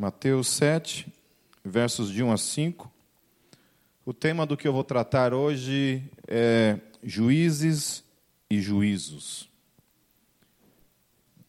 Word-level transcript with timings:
Mateus 0.00 0.48
7, 0.48 1.12
versos 1.62 2.10
de 2.10 2.22
1 2.22 2.32
a 2.32 2.38
5. 2.38 2.90
O 4.02 4.14
tema 4.14 4.46
do 4.46 4.56
que 4.56 4.66
eu 4.66 4.72
vou 4.72 4.82
tratar 4.82 5.34
hoje 5.34 6.02
é 6.26 6.80
juízes 7.04 8.02
e 8.48 8.62
juízos. 8.62 9.50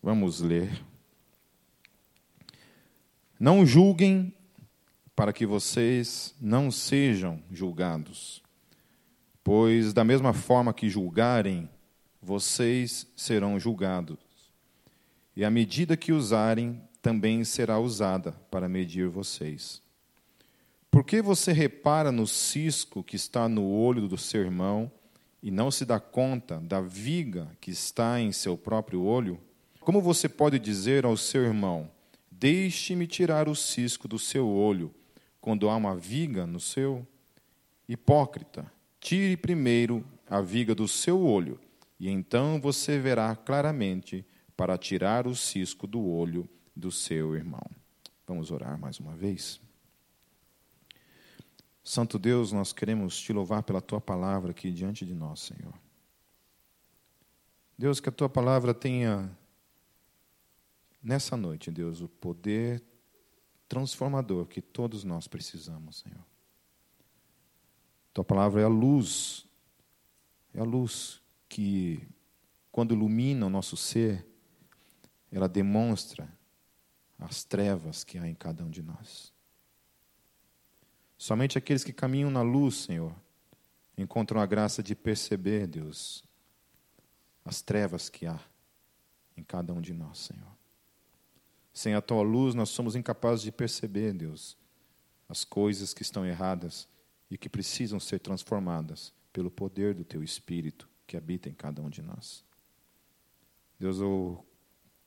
Vamos 0.03 0.41
ler. 0.41 0.83
Não 3.39 3.65
julguem 3.65 4.33
para 5.15 5.31
que 5.31 5.45
vocês 5.45 6.35
não 6.37 6.69
sejam 6.69 7.41
julgados, 7.49 8.43
pois 9.41 9.93
da 9.93 10.03
mesma 10.03 10.33
forma 10.33 10.73
que 10.73 10.89
julgarem, 10.89 11.69
vocês 12.21 13.07
serão 13.15 13.57
julgados. 13.57 14.19
E 15.37 15.45
a 15.45 15.49
medida 15.49 15.95
que 15.95 16.11
usarem 16.11 16.81
também 17.01 17.43
será 17.43 17.79
usada 17.79 18.33
para 18.51 18.69
medir 18.69 19.07
vocês. 19.07 19.81
Por 20.89 21.03
que 21.03 21.21
você 21.21 21.51
repara 21.51 22.11
no 22.11 22.27
cisco 22.27 23.03
que 23.03 23.15
está 23.15 23.47
no 23.47 23.65
olho 23.65 24.07
do 24.07 24.17
seu 24.17 24.41
irmão 24.41 24.91
e 25.41 25.49
não 25.49 25.71
se 25.71 25.85
dá 25.85 25.99
conta 25.99 26.59
da 26.59 26.81
viga 26.81 27.49
que 27.59 27.71
está 27.71 28.19
em 28.19 28.31
seu 28.31 28.57
próprio 28.57 29.01
olho? 29.03 29.39
Como 29.79 30.01
você 30.01 30.29
pode 30.29 30.59
dizer 30.59 31.05
ao 31.05 31.17
seu 31.17 31.43
irmão: 31.43 31.89
Deixe-me 32.29 33.07
tirar 33.07 33.47
o 33.47 33.55
cisco 33.55 34.07
do 34.07 34.19
seu 34.19 34.47
olho, 34.47 34.93
quando 35.39 35.69
há 35.69 35.75
uma 35.75 35.95
viga 35.95 36.45
no 36.45 36.59
seu? 36.59 37.07
Hipócrita, 37.87 38.71
tire 38.99 39.35
primeiro 39.35 40.05
a 40.29 40.39
viga 40.41 40.75
do 40.75 40.87
seu 40.87 41.21
olho, 41.21 41.59
e 41.99 42.09
então 42.09 42.59
você 42.61 42.99
verá 42.99 43.35
claramente 43.35 44.25
para 44.55 44.77
tirar 44.77 45.25
o 45.25 45.35
cisco 45.35 45.87
do 45.87 46.05
olho 46.05 46.47
do 46.81 46.91
seu 46.91 47.35
irmão. 47.35 47.63
Vamos 48.27 48.49
orar 48.49 48.77
mais 48.77 48.99
uma 48.99 49.15
vez. 49.15 49.61
Santo 51.83 52.17
Deus, 52.17 52.51
nós 52.51 52.73
queremos 52.73 53.17
te 53.19 53.31
louvar 53.31 53.61
pela 53.61 53.79
tua 53.79 54.01
palavra 54.01 54.49
aqui 54.49 54.71
diante 54.71 55.05
de 55.05 55.13
nós, 55.13 55.41
Senhor. 55.41 55.73
Deus, 57.77 57.99
que 57.99 58.09
a 58.09 58.11
tua 58.11 58.27
palavra 58.27 58.73
tenha 58.73 59.31
nessa 61.01 61.37
noite, 61.37 61.71
Deus, 61.71 62.01
o 62.01 62.07
poder 62.07 62.83
transformador 63.67 64.47
que 64.47 64.61
todos 64.61 65.03
nós 65.03 65.27
precisamos, 65.27 65.99
Senhor. 65.99 66.25
Tua 68.13 68.23
palavra 68.23 68.61
é 68.61 68.65
a 68.65 68.69
luz, 68.69 69.45
é 70.53 70.59
a 70.59 70.63
luz 70.63 71.21
que, 71.47 72.07
quando 72.71 72.93
ilumina 72.93 73.45
o 73.45 73.49
nosso 73.49 73.77
ser, 73.77 74.27
ela 75.31 75.47
demonstra 75.47 76.40
as 77.21 77.43
trevas 77.43 78.03
que 78.03 78.17
há 78.17 78.27
em 78.27 78.33
cada 78.33 78.63
um 78.63 78.69
de 78.69 78.81
nós. 78.81 79.31
Somente 81.17 81.55
aqueles 81.55 81.83
que 81.83 81.93
caminham 81.93 82.31
na 82.31 82.41
luz, 82.41 82.75
Senhor, 82.77 83.15
encontram 83.95 84.41
a 84.41 84.45
graça 84.47 84.81
de 84.81 84.95
perceber, 84.95 85.67
Deus, 85.67 86.23
as 87.45 87.61
trevas 87.61 88.09
que 88.09 88.25
há 88.25 88.39
em 89.37 89.43
cada 89.43 89.71
um 89.71 89.79
de 89.79 89.93
nós, 89.93 90.17
Senhor. 90.17 90.51
Sem 91.71 91.93
a 91.93 92.01
tua 92.01 92.23
luz, 92.23 92.55
nós 92.55 92.69
somos 92.69 92.95
incapazes 92.95 93.43
de 93.43 93.51
perceber, 93.51 94.13
Deus, 94.13 94.57
as 95.29 95.43
coisas 95.43 95.93
que 95.93 96.01
estão 96.01 96.25
erradas 96.25 96.89
e 97.29 97.37
que 97.37 97.47
precisam 97.47 97.99
ser 97.99 98.19
transformadas 98.19 99.13
pelo 99.31 99.51
poder 99.51 99.93
do 99.93 100.03
teu 100.03 100.23
Espírito 100.23 100.89
que 101.05 101.15
habita 101.15 101.47
em 101.47 101.53
cada 101.53 101.81
um 101.81 101.89
de 101.89 102.01
nós. 102.01 102.43
Deus, 103.79 103.99
eu 103.99 104.43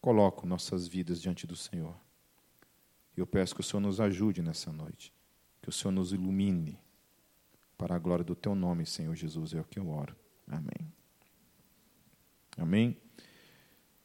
coloco 0.00 0.46
nossas 0.46 0.86
vidas 0.86 1.20
diante 1.20 1.46
do 1.46 1.56
Senhor. 1.56 2.03
Eu 3.16 3.26
peço 3.26 3.54
que 3.54 3.60
o 3.60 3.64
Senhor 3.64 3.80
nos 3.80 4.00
ajude 4.00 4.42
nessa 4.42 4.72
noite, 4.72 5.12
que 5.62 5.68
o 5.68 5.72
Senhor 5.72 5.92
nos 5.92 6.12
ilumine 6.12 6.78
para 7.76 7.94
a 7.94 7.98
glória 7.98 8.24
do 8.24 8.34
teu 8.34 8.54
nome, 8.54 8.86
Senhor 8.86 9.14
Jesus, 9.14 9.54
é 9.54 9.60
o 9.60 9.64
que 9.64 9.78
eu 9.78 9.88
oro. 9.88 10.14
Amém. 10.48 10.92
Amém. 12.56 12.96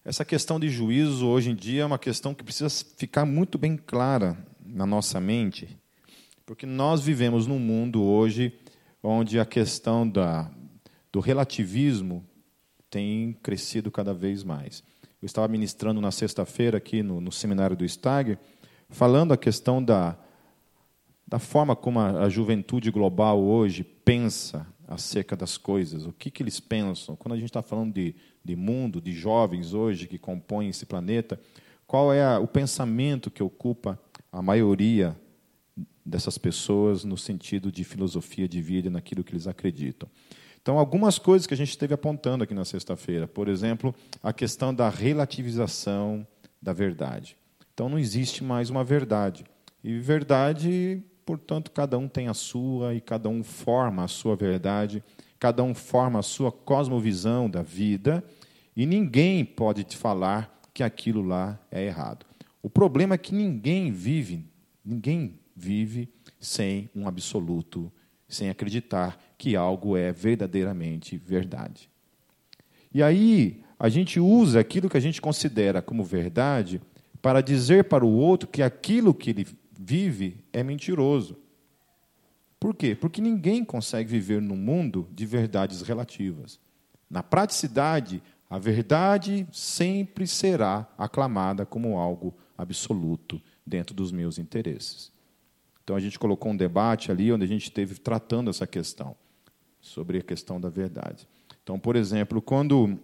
Essa 0.04 0.26
questão 0.26 0.60
de 0.60 0.70
juízo 0.70 1.28
hoje 1.28 1.52
em 1.52 1.56
dia 1.56 1.84
é 1.84 1.86
uma 1.86 2.00
questão 2.00 2.34
que 2.34 2.44
precisa 2.44 2.70
ficar 2.98 3.26
muito 3.26 3.58
bem 3.58 3.78
clara 3.78 4.38
na 4.66 4.86
nossa 4.86 5.20
mente, 5.20 5.78
porque 6.46 6.66
nós 6.66 7.02
vivemos 7.02 7.46
num 7.46 7.60
mundo 7.60 8.02
hoje 8.04 8.58
onde 9.04 9.40
a 9.40 9.46
questão 9.46 10.10
da, 10.10 10.52
do 11.12 11.20
relativismo 11.20 12.26
tem 12.90 13.34
crescido 13.44 13.92
cada 13.92 14.14
vez 14.14 14.44
mais. 14.44 14.84
Eu 15.22 15.26
estava 15.26 15.48
ministrando 15.48 16.00
na 16.00 16.12
sexta-feira 16.12 16.78
aqui 16.78 17.04
no, 17.04 17.20
no, 17.20 17.32
seminário 17.32 17.76
do 17.76 17.86
Stagger, 17.86 18.40
falando 18.90 19.34
a 19.34 19.38
questão 19.38 19.84
da, 19.84 20.18
da 21.28 21.40
forma 21.40 21.76
como 21.76 22.00
a, 22.00 22.24
a 22.24 22.30
juventude 22.30 22.92
global 22.92 23.40
hoje 23.40 23.84
pensa 23.84 24.68
acerca 24.88 25.36
das 25.36 25.56
coisas, 25.56 26.06
o 26.06 26.12
que, 26.12 26.32
que 26.32 26.42
eles 26.42 26.60
pensam. 26.60 27.16
Quando 27.16 27.34
a 27.34 27.38
gente 27.38 27.50
está 27.50 27.62
falando 27.62 27.94
de, 27.94 28.16
de 28.44 28.56
mundo, 28.56 29.00
de 29.00 29.14
jovens 29.14 29.74
hoje 29.74 30.08
que 30.08 30.18
compõem 30.18 30.70
esse 30.70 30.86
planeta, 30.86 31.40
qual 31.86 32.12
é 32.12 32.24
a, 32.24 32.40
o 32.40 32.48
pensamento 32.48 33.30
que 33.30 33.44
ocupa 33.44 34.00
a 34.32 34.42
maioria 34.42 35.16
dessas 36.04 36.38
pessoas 36.38 37.04
no 37.04 37.18
sentido 37.18 37.72
de 37.72 37.84
filosofia 37.84 38.48
de 38.48 38.62
vida, 38.62 38.90
naquilo 38.90 39.24
que 39.24 39.32
eles 39.32 39.48
acreditam. 39.48 40.10
Então, 40.62 40.78
algumas 40.78 41.18
coisas 41.18 41.48
que 41.48 41.54
a 41.54 41.58
gente 41.58 41.70
esteve 41.70 41.94
apontando 41.94 42.44
aqui 42.44 42.54
na 42.54 42.66
sexta-feira, 42.66 43.28
por 43.28 43.48
exemplo, 43.48 43.94
a 44.22 44.34
questão 44.34 44.74
da 44.74 44.90
relativização 44.90 46.28
da 46.62 46.74
verdade. 46.74 47.38
Então, 47.80 47.88
não 47.88 47.98
existe 47.98 48.44
mais 48.44 48.70
uma 48.70 48.84
verdade. 48.84 49.46
E 49.82 50.00
verdade, 50.00 51.02
portanto, 51.26 51.72
cada 51.72 51.98
um 51.98 52.10
tem 52.10 52.28
a 52.28 52.34
sua 52.34 52.94
e 52.94 53.00
cada 53.00 53.30
um 53.30 53.42
forma 53.42 54.04
a 54.04 54.08
sua 54.10 54.36
verdade, 54.36 55.02
cada 55.40 55.64
um 55.64 55.74
forma 55.74 56.20
a 56.20 56.22
sua 56.22 56.52
cosmovisão 56.52 57.50
da 57.50 57.62
vida, 57.62 58.22
e 58.76 58.86
ninguém 58.86 59.46
pode 59.46 59.86
te 59.86 59.96
falar 59.96 60.60
que 60.74 60.84
aquilo 60.84 61.22
lá 61.22 61.58
é 61.72 61.86
errado. 61.86 62.26
O 62.62 62.70
problema 62.70 63.16
é 63.16 63.18
que 63.18 63.34
ninguém 63.34 63.94
vive, 63.94 64.46
ninguém 64.84 65.40
vive 65.56 66.10
sem 66.38 66.90
um 66.94 67.08
absoluto, 67.08 67.90
sem 68.28 68.50
acreditar 68.50 69.18
que 69.38 69.56
algo 69.56 69.96
é 69.96 70.12
verdadeiramente 70.12 71.16
verdade. 71.16 71.90
E 72.94 73.02
aí, 73.02 73.64
a 73.80 73.88
gente 73.88 74.20
usa 74.20 74.60
aquilo 74.60 74.90
que 74.90 74.98
a 74.98 75.00
gente 75.00 75.22
considera 75.22 75.82
como 75.82 76.04
verdade 76.04 76.82
para 77.22 77.42
dizer 77.42 77.86
para 77.86 78.06
o 78.06 78.14
outro 78.14 78.48
que 78.48 78.62
aquilo 78.62 79.14
que 79.14 79.30
ele 79.32 79.48
vive 79.78 80.44
é 80.52 80.64
mentiroso. 80.64 81.38
Por 82.60 82.76
quê? 82.76 82.96
Porque 82.96 83.22
ninguém 83.22 83.64
consegue 83.64 84.10
viver 84.10 84.42
num 84.42 84.58
mundo 84.58 85.08
de 85.14 85.26
verdades 85.26 85.82
relativas. 85.82 86.60
Na 87.10 87.24
praticidade, 87.24 88.22
a 88.50 88.60
verdade 88.60 89.48
sempre 89.52 90.28
será 90.28 90.88
aclamada 90.98 91.66
como 91.66 91.98
algo 91.98 92.34
absoluto 92.58 93.42
dentro 93.66 93.96
dos 93.96 94.12
meus 94.12 94.38
interesses. 94.38 95.12
Então 95.84 95.96
a 95.96 96.00
gente 96.00 96.20
colocou 96.20 96.52
um 96.52 96.58
debate 96.58 97.12
ali 97.12 97.32
onde 97.32 97.46
a 97.46 97.48
gente 97.48 97.64
esteve 97.64 97.96
tratando 97.96 98.50
essa 98.50 98.68
questão 98.68 99.16
sobre 99.80 100.20
a 100.20 100.22
questão 100.22 100.60
da 100.60 100.70
verdade. 100.70 101.28
Então, 101.64 101.80
por 101.80 101.96
exemplo, 101.96 102.42
quando 102.42 103.00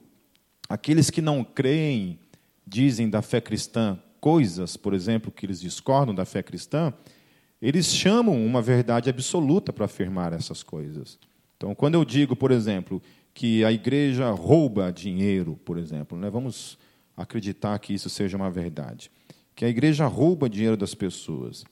aqueles 0.68 1.10
que 1.10 1.22
não 1.22 1.44
creem 1.44 2.20
dizem 2.68 3.10
da 3.10 3.22
fé 3.22 3.40
cristã 3.40 4.00
coisas, 4.26 4.76
por 4.76 4.96
exemplo, 4.96 5.32
que 5.32 5.46
eles 5.46 5.62
discordam 5.62 6.16
da 6.16 6.26
fé 6.26 6.42
cristã, 6.42 6.92
eles 7.62 7.86
chamam 7.86 8.44
uma 8.44 8.60
verdade 8.60 9.08
absoluta 9.08 9.72
para 9.72 9.86
afirmar 9.86 10.34
essas 10.34 10.64
coisas. 10.64 11.20
Então, 11.56 11.76
quando 11.76 11.94
eu 11.94 12.04
digo, 12.04 12.36
por 12.36 12.50
exemplo, 12.50 13.00
que 13.36 13.64
a 13.64 13.72
igreja 13.72 14.32
rouba 14.32 14.92
dinheiro, 14.92 15.60
por 15.64 15.78
exemplo, 15.78 16.18
né, 16.18 16.28
vamos 16.28 16.76
acreditar 17.16 17.78
que 17.78 17.94
isso 17.94 18.10
seja 18.10 18.36
uma 18.36 18.50
verdade, 18.50 19.12
que 19.54 19.64
a 19.64 19.70
igreja 19.70 20.08
rouba 20.08 20.50
dinheiro 20.50 20.76
das 20.76 20.96
pessoas. 20.96 21.64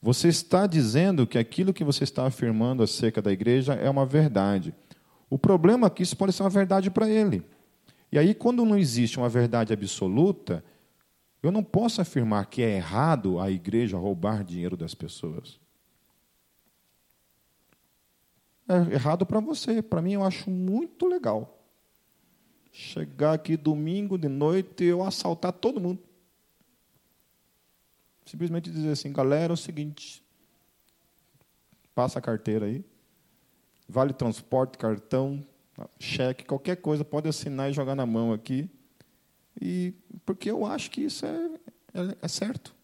Você 0.00 0.28
está 0.28 0.66
dizendo 0.66 1.26
que 1.26 1.36
aquilo 1.36 1.74
que 1.74 1.84
você 1.84 2.04
está 2.04 2.26
afirmando 2.26 2.82
acerca 2.82 3.20
da 3.20 3.30
igreja 3.30 3.74
é 3.74 3.90
uma 3.90 4.06
verdade. 4.06 4.74
O 5.28 5.36
problema 5.36 5.86
é 5.86 5.90
que 5.90 6.02
isso 6.02 6.16
pode 6.16 6.32
ser 6.32 6.44
uma 6.44 6.48
verdade 6.48 6.90
para 6.90 7.10
ele. 7.10 7.42
E 8.10 8.18
aí, 8.18 8.32
quando 8.32 8.64
não 8.64 8.78
existe 8.78 9.18
uma 9.18 9.28
verdade 9.28 9.74
absoluta, 9.74 10.64
eu 11.42 11.50
não 11.50 11.64
posso 11.64 12.00
afirmar 12.00 12.46
que 12.46 12.62
é 12.62 12.76
errado 12.76 13.38
a 13.38 13.50
igreja 13.50 13.96
roubar 13.96 14.44
dinheiro 14.44 14.76
das 14.76 14.94
pessoas. 14.94 15.58
É 18.68 18.94
errado 18.94 19.24
para 19.26 19.40
você, 19.40 19.82
para 19.82 20.02
mim 20.02 20.12
eu 20.12 20.24
acho 20.24 20.50
muito 20.50 21.06
legal. 21.06 21.58
Chegar 22.70 23.32
aqui 23.32 23.56
domingo 23.56 24.16
de 24.16 24.28
noite 24.28 24.84
e 24.84 24.88
eu 24.88 25.02
assaltar 25.02 25.52
todo 25.52 25.80
mundo. 25.80 26.00
Simplesmente 28.24 28.70
dizer 28.70 28.90
assim, 28.90 29.12
galera, 29.12 29.52
é 29.52 29.54
o 29.54 29.56
seguinte, 29.56 30.22
passa 31.94 32.20
a 32.20 32.22
carteira 32.22 32.66
aí, 32.66 32.84
vale 33.88 34.12
transporte, 34.12 34.78
cartão, 34.78 35.44
cheque, 35.98 36.44
qualquer 36.44 36.76
coisa, 36.76 37.04
pode 37.04 37.28
assinar 37.28 37.70
e 37.70 37.72
jogar 37.72 37.96
na 37.96 38.06
mão 38.06 38.32
aqui. 38.32 38.70
E 39.60 39.94
porque 40.26 40.50
eu 40.50 40.66
acho 40.66 40.90
que 40.90 41.02
isso 41.02 41.24
é, 41.24 41.50
é, 41.94 42.16
é 42.22 42.28
certo. 42.28 42.74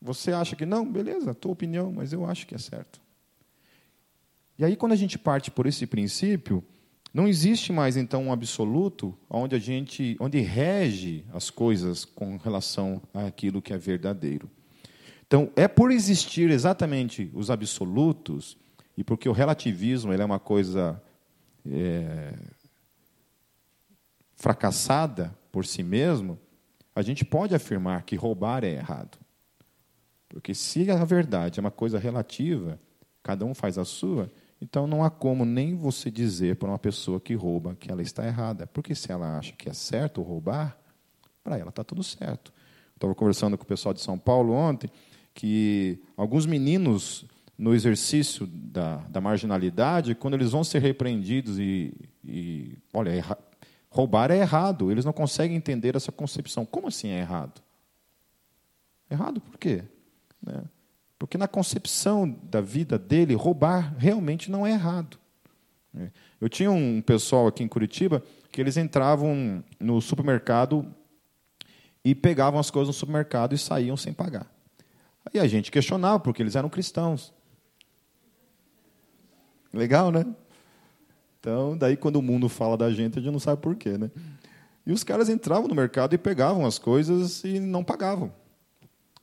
Você 0.00 0.32
acha 0.32 0.54
que 0.56 0.64
não? 0.64 0.90
Beleza, 0.90 1.34
tua 1.34 1.52
opinião, 1.52 1.92
mas 1.92 2.12
eu 2.12 2.24
acho 2.24 2.46
que 2.46 2.54
é 2.54 2.58
certo. 2.58 3.00
E 4.58 4.64
aí, 4.64 4.76
quando 4.76 4.92
a 4.92 4.96
gente 4.96 5.18
parte 5.18 5.50
por 5.50 5.66
esse 5.66 5.86
princípio, 5.86 6.64
não 7.12 7.26
existe 7.26 7.72
mais 7.72 7.96
então 7.96 8.24
um 8.24 8.32
absoluto 8.32 9.16
onde 9.28 9.54
a 9.54 9.58
gente, 9.58 10.16
onde 10.20 10.40
rege 10.40 11.24
as 11.32 11.50
coisas 11.50 12.04
com 12.04 12.36
relação 12.36 13.02
àquilo 13.12 13.62
que 13.62 13.72
é 13.72 13.78
verdadeiro. 13.78 14.50
Então, 15.26 15.50
é 15.56 15.66
por 15.66 15.90
existir 15.90 16.50
exatamente 16.50 17.30
os 17.34 17.50
absolutos 17.50 18.56
e 18.96 19.02
porque 19.02 19.28
o 19.28 19.32
relativismo 19.32 20.12
ele 20.12 20.22
é 20.22 20.24
uma 20.24 20.38
coisa 20.38 21.02
é, 21.68 22.34
fracassada 24.36 25.36
por 25.56 25.64
si 25.64 25.82
mesmo, 25.82 26.38
a 26.94 27.00
gente 27.00 27.24
pode 27.24 27.54
afirmar 27.54 28.02
que 28.02 28.14
roubar 28.14 28.62
é 28.62 28.74
errado. 28.74 29.16
Porque 30.28 30.54
se 30.54 30.90
a 30.90 31.02
verdade 31.02 31.58
é 31.58 31.62
uma 31.62 31.70
coisa 31.70 31.98
relativa, 31.98 32.78
cada 33.22 33.42
um 33.46 33.54
faz 33.54 33.78
a 33.78 33.84
sua, 33.86 34.30
então 34.60 34.86
não 34.86 35.02
há 35.02 35.08
como 35.08 35.46
nem 35.46 35.74
você 35.74 36.10
dizer 36.10 36.56
para 36.56 36.68
uma 36.68 36.78
pessoa 36.78 37.18
que 37.18 37.32
rouba 37.32 37.74
que 37.74 37.90
ela 37.90 38.02
está 38.02 38.26
errada. 38.26 38.66
Porque 38.66 38.94
se 38.94 39.10
ela 39.10 39.38
acha 39.38 39.54
que 39.54 39.66
é 39.66 39.72
certo 39.72 40.20
roubar, 40.20 40.78
para 41.42 41.56
ela 41.56 41.70
está 41.70 41.82
tudo 41.82 42.02
certo. 42.02 42.52
Estava 42.94 43.14
conversando 43.14 43.56
com 43.56 43.64
o 43.64 43.66
pessoal 43.66 43.94
de 43.94 44.02
São 44.02 44.18
Paulo 44.18 44.52
ontem 44.52 44.90
que 45.32 46.02
alguns 46.18 46.44
meninos, 46.44 47.24
no 47.56 47.74
exercício 47.74 48.46
da, 48.46 48.96
da 49.08 49.22
marginalidade, 49.22 50.14
quando 50.14 50.34
eles 50.34 50.50
vão 50.50 50.62
ser 50.62 50.80
repreendidos 50.82 51.58
e, 51.58 51.94
e 52.22 52.76
olha, 52.92 53.08
erra, 53.08 53.38
roubar 53.96 54.30
é 54.30 54.36
errado, 54.36 54.90
eles 54.90 55.06
não 55.06 55.12
conseguem 55.12 55.56
entender 55.56 55.96
essa 55.96 56.12
concepção. 56.12 56.66
Como 56.66 56.88
assim 56.88 57.08
é 57.08 57.18
errado? 57.18 57.62
Errado 59.10 59.40
por 59.40 59.56
quê? 59.56 59.82
Né? 60.42 60.62
Porque 61.18 61.38
na 61.38 61.48
concepção 61.48 62.28
da 62.28 62.60
vida 62.60 62.98
dele, 62.98 63.34
roubar 63.34 63.94
realmente 63.96 64.50
não 64.50 64.66
é 64.66 64.72
errado. 64.72 65.18
Eu 66.38 66.46
tinha 66.50 66.70
um 66.70 67.00
pessoal 67.00 67.46
aqui 67.46 67.62
em 67.62 67.68
Curitiba 67.68 68.22
que 68.52 68.60
eles 68.60 68.76
entravam 68.76 69.64
no 69.80 69.98
supermercado 70.02 70.86
e 72.04 72.14
pegavam 72.14 72.60
as 72.60 72.70
coisas 72.70 72.88
no 72.88 72.92
supermercado 72.92 73.54
e 73.54 73.58
saíam 73.58 73.96
sem 73.96 74.12
pagar. 74.12 74.46
Aí 75.24 75.40
a 75.40 75.48
gente 75.48 75.70
questionava, 75.70 76.20
porque 76.20 76.42
eles 76.42 76.54
eram 76.54 76.68
cristãos. 76.68 77.32
Legal, 79.72 80.10
né? 80.12 80.26
Então, 81.46 81.78
daí 81.78 81.96
quando 81.96 82.16
o 82.16 82.22
mundo 82.22 82.48
fala 82.48 82.76
da 82.76 82.90
gente, 82.90 83.20
a 83.20 83.22
gente 83.22 83.30
não 83.30 83.38
sabe 83.38 83.62
por 83.62 83.76
quê, 83.76 83.96
né? 83.96 84.10
E 84.84 84.90
os 84.92 85.04
caras 85.04 85.28
entravam 85.28 85.68
no 85.68 85.76
mercado 85.76 86.12
e 86.12 86.18
pegavam 86.18 86.66
as 86.66 86.76
coisas 86.76 87.44
e 87.44 87.60
não 87.60 87.84
pagavam. 87.84 88.32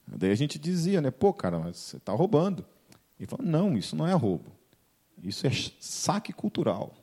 Daí 0.07 0.31
a 0.31 0.35
gente 0.35 0.57
dizia, 0.57 1.01
né? 1.01 1.11
Pô, 1.11 1.33
cara, 1.33 1.59
mas 1.59 1.75
você 1.75 1.97
está 1.97 2.13
roubando. 2.13 2.63
Ele 3.19 3.27
falou, 3.27 3.45
não, 3.45 3.77
isso 3.77 3.93
não 3.93 4.07
é 4.07 4.13
roubo. 4.13 4.45
Isso 5.21 5.45
é 5.45 5.51
saque 5.81 6.31
cultural. 6.31 6.93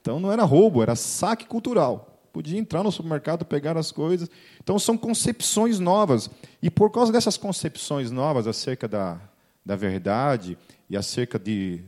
Então 0.00 0.18
não 0.18 0.32
era 0.32 0.42
roubo, 0.42 0.82
era 0.82 0.96
saque 0.96 1.46
cultural 1.46 2.14
podia 2.32 2.58
entrar 2.58 2.82
no 2.82 2.92
supermercado, 2.92 3.46
pegar 3.46 3.78
as 3.78 3.90
coisas. 3.90 4.28
Então, 4.62 4.78
são 4.78 4.94
concepções 4.98 5.78
novas. 5.78 6.28
E 6.60 6.68
por 6.68 6.92
causa 6.92 7.10
dessas 7.10 7.38
concepções 7.38 8.10
novas 8.10 8.46
acerca 8.46 8.86
da, 8.86 9.18
da 9.64 9.74
verdade 9.74 10.58
e 10.90 10.98
acerca 10.98 11.38
de, 11.38 11.82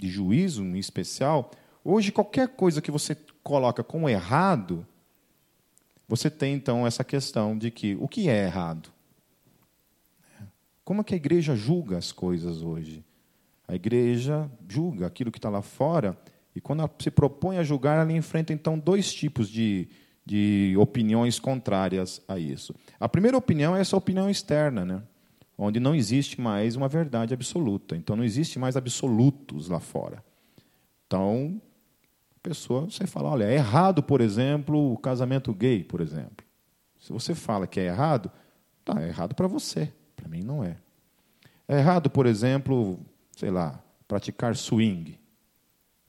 de 0.00 0.08
juízo 0.08 0.64
em 0.64 0.78
especial, 0.78 1.50
hoje 1.84 2.10
qualquer 2.10 2.48
coisa 2.48 2.80
que 2.80 2.90
você 2.90 3.14
coloca 3.42 3.84
como 3.84 4.08
errado, 4.08 4.86
você 6.08 6.30
tem 6.30 6.54
então 6.54 6.86
essa 6.86 7.04
questão 7.04 7.56
de 7.56 7.70
que 7.70 7.96
o 8.00 8.08
que 8.08 8.28
é 8.28 8.44
errado? 8.44 8.90
Como 10.82 11.02
é 11.02 11.04
que 11.04 11.14
a 11.14 11.16
igreja 11.16 11.54
julga 11.54 11.98
as 11.98 12.10
coisas 12.10 12.62
hoje? 12.62 13.04
A 13.68 13.74
igreja 13.74 14.50
julga 14.68 15.06
aquilo 15.06 15.30
que 15.30 15.38
está 15.38 15.48
lá 15.48 15.62
fora 15.62 16.18
e 16.56 16.60
quando 16.60 16.80
ela 16.80 16.90
se 16.98 17.10
propõe 17.10 17.58
a 17.58 17.62
julgar, 17.62 18.00
ela 18.00 18.12
enfrenta 18.12 18.52
então 18.52 18.78
dois 18.78 19.12
tipos 19.12 19.48
de, 19.48 19.88
de 20.26 20.74
opiniões 20.76 21.38
contrárias 21.38 22.20
a 22.26 22.38
isso. 22.38 22.74
A 22.98 23.08
primeira 23.08 23.36
opinião 23.36 23.76
é 23.76 23.80
essa 23.80 23.96
opinião 23.96 24.28
externa, 24.28 24.84
né? 24.84 25.02
Onde 25.62 25.78
não 25.78 25.94
existe 25.94 26.40
mais 26.40 26.74
uma 26.74 26.88
verdade 26.88 27.34
absoluta. 27.34 27.94
Então 27.94 28.16
não 28.16 28.24
existe 28.24 28.58
mais 28.58 28.76
absolutos 28.76 29.68
lá 29.68 29.78
fora. 29.78 30.24
Então, 31.06 31.60
a 32.34 32.40
pessoa, 32.42 32.86
você 32.86 33.06
fala, 33.06 33.28
olha, 33.28 33.44
é 33.44 33.54
errado, 33.54 34.02
por 34.02 34.20
exemplo, 34.20 34.92
o 34.94 34.96
casamento 34.96 35.52
gay, 35.52 35.84
por 35.84 36.00
exemplo. 36.00 36.46
Se 36.98 37.12
você 37.12 37.34
fala 37.34 37.66
que 37.66 37.78
é 37.78 37.86
errado, 37.86 38.30
tá, 38.84 39.02
é 39.02 39.08
errado 39.08 39.34
para 39.34 39.46
você. 39.46 39.92
Para 40.16 40.28
mim 40.28 40.42
não 40.42 40.64
é. 40.64 40.76
É 41.68 41.78
errado, 41.78 42.08
por 42.08 42.26
exemplo, 42.26 42.98
sei 43.36 43.50
lá, 43.50 43.82
praticar 44.08 44.56
swing. 44.56 45.18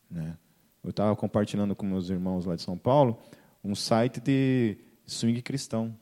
Né? 0.09 0.37
Eu 0.83 0.91
estava 0.91 1.15
compartilhando 1.15 1.75
com 1.75 1.85
meus 1.85 2.09
irmãos 2.09 2.45
lá 2.45 2.55
de 2.55 2.61
São 2.61 2.77
Paulo 2.77 3.19
um 3.63 3.75
site 3.75 4.21
de 4.21 4.77
swing 5.05 5.41
cristão. 5.41 5.93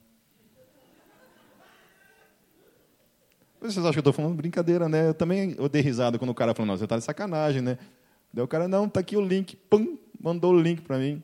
Vocês 3.60 3.78
acham 3.78 3.92
que 3.92 3.98
eu 3.98 4.02
estou 4.02 4.14
falando 4.14 4.36
brincadeira, 4.36 4.88
né? 4.88 5.10
Eu 5.10 5.14
também 5.14 5.56
eu 5.58 5.68
dei 5.68 5.82
risada 5.82 6.18
quando 6.18 6.30
o 6.30 6.36
cara 6.36 6.54
falou, 6.54 6.68
não, 6.68 6.78
você 6.78 6.86
está 6.86 6.98
de 6.98 7.04
sacanagem, 7.04 7.62
né? 7.62 7.78
Daí 8.34 8.44
o 8.44 8.48
cara, 8.48 8.68
não, 8.68 8.86
está 8.86 9.00
aqui 9.00 9.18
o 9.18 9.22
link, 9.22 9.56
pum, 9.56 9.98
mandou 10.20 10.54
o 10.54 10.62
link 10.62 10.82
para 10.82 10.98
mim. 10.98 11.22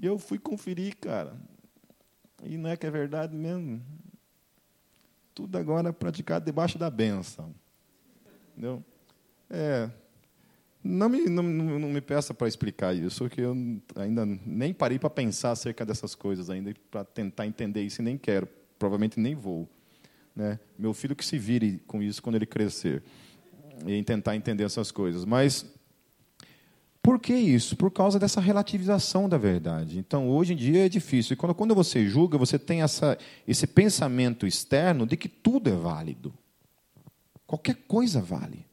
E 0.00 0.06
eu 0.06 0.18
fui 0.18 0.38
conferir, 0.38 0.96
cara. 0.96 1.34
E 2.44 2.56
não 2.56 2.70
é 2.70 2.76
que 2.76 2.86
é 2.86 2.90
verdade 2.90 3.34
mesmo. 3.34 3.82
Tudo 5.34 5.56
agora 5.58 5.92
praticado 5.92 6.44
debaixo 6.44 6.78
da 6.78 6.90
benção. 6.90 7.54
Entendeu? 8.52 8.84
É, 9.50 9.90
não 10.82 11.08
me, 11.08 11.28
não, 11.28 11.42
não 11.42 11.88
me 11.88 12.00
peça 12.00 12.32
para 12.32 12.46
explicar 12.46 12.94
isso, 12.94 13.28
que 13.28 13.40
eu 13.40 13.56
ainda 13.96 14.24
nem 14.24 14.72
parei 14.72 14.98
para 14.98 15.10
pensar 15.10 15.50
acerca 15.50 15.84
dessas 15.84 16.14
coisas 16.14 16.48
ainda, 16.48 16.72
para 16.90 17.04
tentar 17.04 17.46
entender 17.46 17.82
isso 17.82 18.00
e 18.00 18.04
nem 18.04 18.16
quero. 18.16 18.48
Provavelmente 18.78 19.18
nem 19.18 19.34
vou. 19.34 19.68
Né? 20.36 20.60
Meu 20.78 20.92
filho 20.92 21.16
que 21.16 21.24
se 21.24 21.38
vire 21.38 21.82
com 21.86 22.02
isso 22.02 22.22
quando 22.22 22.36
ele 22.36 22.46
crescer. 22.46 23.02
E 23.86 24.02
tentar 24.04 24.36
entender 24.36 24.64
essas 24.64 24.92
coisas. 24.92 25.24
Mas 25.24 25.66
por 27.02 27.18
que 27.18 27.34
isso? 27.34 27.76
Por 27.76 27.90
causa 27.90 28.18
dessa 28.18 28.40
relativização 28.40 29.28
da 29.28 29.38
verdade. 29.38 29.98
Então, 29.98 30.28
hoje 30.28 30.52
em 30.52 30.56
dia 30.56 30.84
é 30.86 30.88
difícil. 30.88 31.34
E 31.34 31.36
quando, 31.36 31.54
quando 31.54 31.74
você 31.74 32.06
julga, 32.06 32.36
você 32.36 32.58
tem 32.58 32.82
essa, 32.82 33.16
esse 33.48 33.66
pensamento 33.66 34.46
externo 34.46 35.06
de 35.06 35.16
que 35.16 35.28
tudo 35.28 35.70
é 35.70 35.74
válido. 35.74 36.34
Qualquer 37.46 37.76
coisa 37.86 38.20
vale. 38.20 38.66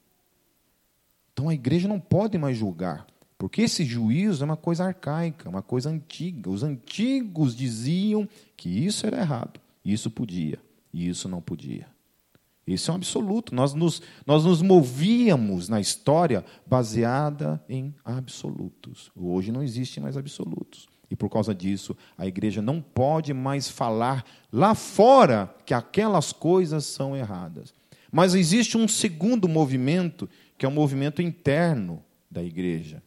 Então 1.33 1.49
a 1.49 1.53
igreja 1.53 1.87
não 1.87 1.99
pode 1.99 2.37
mais 2.37 2.57
julgar, 2.57 3.07
porque 3.37 3.63
esse 3.63 3.83
juízo 3.83 4.43
é 4.43 4.45
uma 4.45 4.55
coisa 4.55 4.85
arcaica, 4.85 5.49
uma 5.49 5.61
coisa 5.61 5.89
antiga. 5.89 6.49
Os 6.49 6.63
antigos 6.63 7.55
diziam 7.55 8.29
que 8.55 8.69
isso 8.69 9.05
era 9.05 9.19
errado, 9.19 9.59
isso 9.83 10.09
podia, 10.09 10.59
e 10.93 11.07
isso 11.07 11.27
não 11.27 11.41
podia. 11.41 11.87
Isso 12.65 12.89
é 12.89 12.93
um 12.93 12.97
absoluto. 12.97 13.53
Nós 13.53 13.73
nos, 13.73 14.01
nós 14.25 14.45
nos 14.45 14.61
movíamos 14.61 15.67
na 15.67 15.81
história 15.81 16.45
baseada 16.65 17.61
em 17.67 17.93
absolutos. 18.05 19.11
Hoje 19.15 19.51
não 19.51 19.61
existe 19.61 19.99
mais 19.99 20.15
absolutos. 20.15 20.87
E 21.11 21.15
por 21.15 21.29
causa 21.29 21.53
disso, 21.53 21.95
a 22.17 22.25
igreja 22.25 22.61
não 22.61 22.81
pode 22.81 23.33
mais 23.33 23.69
falar 23.69 24.25
lá 24.51 24.73
fora 24.73 25.53
que 25.65 25.73
aquelas 25.73 26.31
coisas 26.31 26.85
são 26.85 27.15
erradas. 27.15 27.73
Mas 28.11 28.33
existe 28.33 28.77
um 28.77 28.87
segundo 28.87 29.47
movimento 29.49 30.29
que 30.57 30.65
é 30.65 30.69
um 30.69 30.73
movimento 30.73 31.21
interno 31.21 32.03
da 32.31 32.43
igreja, 32.43 33.03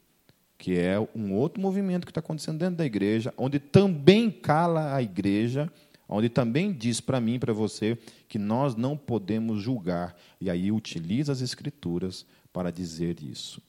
que 0.59 0.79
é 0.79 0.99
um 1.15 1.33
outro 1.33 1.61
movimento 1.61 2.05
que 2.05 2.11
está 2.11 2.21
acontecendo 2.21 2.59
dentro 2.59 2.77
da 2.77 2.85
igreja, 2.85 3.33
onde 3.37 3.59
também 3.59 4.31
cala 4.31 4.95
a 4.95 5.03
igreja, 5.03 5.73
onde 6.09 6.29
também 6.29 6.73
diz 6.73 7.01
para 7.01 7.21
mim 7.21 7.39
para 7.39 7.53
você 7.53 7.99
que 8.29 8.39
nós 8.39 8.75
não 8.75 8.97
podemos 8.97 9.61
julgar, 9.63 10.17
e 10.41 10.49
aí 10.49 10.71
utiliza 10.71 11.33
as 11.33 11.41
escrituras 11.41 12.27
para 12.53 12.71
dizer 12.71 13.23
isso. 13.23 13.61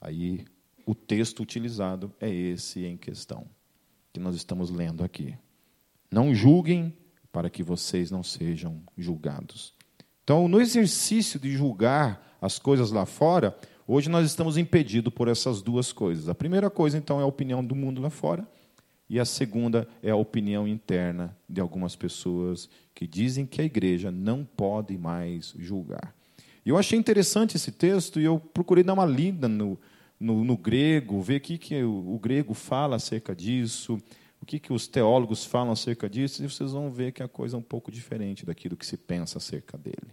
Aí 0.00 0.44
o 0.86 0.94
texto 0.94 1.40
utilizado 1.40 2.12
é 2.20 2.28
esse 2.28 2.84
em 2.84 2.96
questão, 2.96 3.46
que 4.12 4.20
nós 4.20 4.34
estamos 4.34 4.70
lendo 4.70 5.04
aqui. 5.04 5.34
Não 6.10 6.34
julguem 6.34 6.92
para 7.30 7.48
que 7.48 7.62
vocês 7.62 8.10
não 8.10 8.22
sejam 8.22 8.82
julgados. 8.96 9.74
Então, 10.24 10.48
no 10.48 10.60
exercício 10.60 11.38
de 11.38 11.52
julgar 11.52 12.36
as 12.40 12.58
coisas 12.58 12.90
lá 12.90 13.06
fora, 13.06 13.56
hoje 13.86 14.08
nós 14.08 14.26
estamos 14.26 14.56
impedidos 14.56 15.12
por 15.12 15.28
essas 15.28 15.62
duas 15.62 15.92
coisas. 15.92 16.28
A 16.28 16.34
primeira 16.34 16.70
coisa, 16.70 16.98
então, 16.98 17.20
é 17.20 17.22
a 17.22 17.26
opinião 17.26 17.64
do 17.64 17.74
mundo 17.74 18.00
lá 18.00 18.10
fora, 18.10 18.46
e 19.10 19.18
a 19.18 19.24
segunda 19.24 19.88
é 20.04 20.10
a 20.10 20.16
opinião 20.16 20.68
interna 20.68 21.36
de 21.48 21.60
algumas 21.60 21.96
pessoas 21.96 22.70
que 22.94 23.08
dizem 23.08 23.44
que 23.44 23.60
a 23.60 23.64
igreja 23.64 24.08
não 24.08 24.44
pode 24.44 24.96
mais 24.96 25.52
julgar. 25.58 26.14
Eu 26.64 26.78
achei 26.78 26.96
interessante 26.96 27.56
esse 27.56 27.72
texto 27.72 28.20
e 28.20 28.24
eu 28.24 28.38
procurei 28.38 28.84
dar 28.84 28.92
uma 28.92 29.04
lida 29.04 29.48
no, 29.48 29.76
no, 30.18 30.44
no 30.44 30.56
grego, 30.56 31.20
ver 31.20 31.38
o 31.38 31.40
que, 31.40 31.58
que 31.58 31.82
o, 31.82 32.14
o 32.14 32.20
grego 32.20 32.54
fala 32.54 32.94
acerca 32.94 33.34
disso, 33.34 34.00
o 34.40 34.46
que, 34.46 34.60
que 34.60 34.72
os 34.72 34.86
teólogos 34.86 35.44
falam 35.44 35.72
acerca 35.72 36.08
disso, 36.08 36.44
e 36.44 36.48
vocês 36.48 36.70
vão 36.70 36.88
ver 36.88 37.10
que 37.10 37.22
a 37.22 37.28
coisa 37.28 37.56
é 37.56 37.58
um 37.58 37.62
pouco 37.62 37.90
diferente 37.90 38.46
daquilo 38.46 38.76
que 38.76 38.86
se 38.86 38.96
pensa 38.96 39.38
acerca 39.38 39.76
dele. 39.76 40.12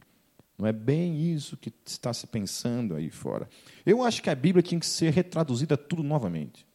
Não 0.57 0.65
é 0.65 0.73
bem 0.73 1.21
isso 1.31 1.55
que 1.55 1.71
está 1.85 2.11
se 2.11 2.25
pensando 2.25 2.95
aí 2.95 3.11
fora. 3.11 3.47
Eu 3.85 4.01
acho 4.01 4.23
que 4.23 4.29
a 4.29 4.35
Bíblia 4.35 4.63
tinha 4.63 4.79
que 4.79 4.87
ser 4.87 5.13
retraduzida 5.13 5.77
tudo 5.77 6.01
novamente. 6.01 6.66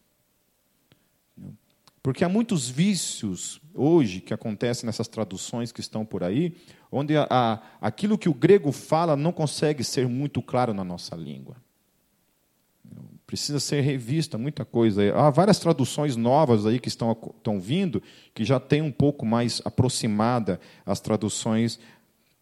Porque 2.03 2.25
há 2.25 2.29
muitos 2.29 2.69
vícios 2.69 3.61
hoje 3.73 4.21
que 4.21 4.35
acontecem 4.35 4.87
nessas 4.87 5.07
traduções 5.07 5.71
que 5.71 5.81
estão 5.81 6.05
por 6.05 6.25
aí, 6.25 6.57
onde 6.91 7.17
a, 7.17 7.27
a, 7.31 7.63
aquilo 7.81 8.19
que 8.19 8.29
o 8.29 8.35
grego 8.35 8.73
fala 8.73 9.17
não 9.17 9.33
consegue 9.33 9.85
ser 9.85 10.09
muito 10.09 10.43
claro 10.43 10.75
na 10.75 10.83
nossa 10.83 11.15
língua. 11.15 11.57
Precisa 13.25 13.61
ser 13.61 13.81
revista 13.83 14.37
muita 14.37 14.65
coisa. 14.65 15.15
Há 15.15 15.31
várias 15.31 15.61
traduções 15.61 16.17
novas 16.17 16.67
aí 16.67 16.81
que 16.81 16.89
estão, 16.89 17.17
estão 17.37 17.61
vindo, 17.61 18.03
que 18.35 18.45
já 18.45 18.59
tem 18.59 18.83
um 18.83 18.93
pouco 18.93 19.25
mais 19.25 19.63
aproximada 19.65 20.61
as 20.85 21.01
traduções 21.01 21.79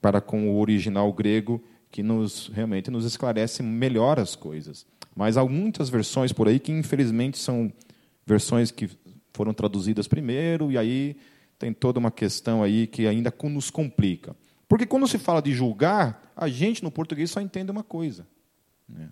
para 0.01 0.23
com 0.23 0.51
o 0.51 0.59
original 0.59 1.13
grego, 1.13 1.63
que 1.91 2.03
nos 2.03 2.49
realmente 2.49 2.91
nos 2.91 3.05
esclarece 3.05 3.63
melhor 3.63 4.19
as 4.19 4.35
coisas. 4.35 4.87
Mas 5.15 5.37
há 5.37 5.45
muitas 5.45 5.91
versões 5.91 6.33
por 6.33 6.49
aí 6.49 6.59
que, 6.59 6.73
infelizmente, 6.73 7.37
são 7.37 7.71
versões 8.27 8.71
que 8.71 8.89
foram 9.41 9.55
traduzidas 9.55 10.07
primeiro, 10.07 10.71
e 10.71 10.77
aí 10.77 11.17
tem 11.59 11.73
toda 11.73 11.99
uma 11.99 12.11
questão 12.11 12.63
aí 12.63 12.87
que 12.87 13.07
ainda 13.07 13.33
nos 13.45 13.71
complica. 13.71 14.37
Porque 14.69 14.85
quando 14.85 15.09
se 15.09 15.17
fala 15.17 15.41
de 15.41 15.51
julgar, 15.55 16.31
a 16.37 16.47
gente 16.47 16.85
no 16.85 16.91
português 16.91 17.31
só 17.31 17.41
entende 17.41 17.71
uma 17.71 17.83
coisa. 17.83 18.27
Né? 18.87 19.09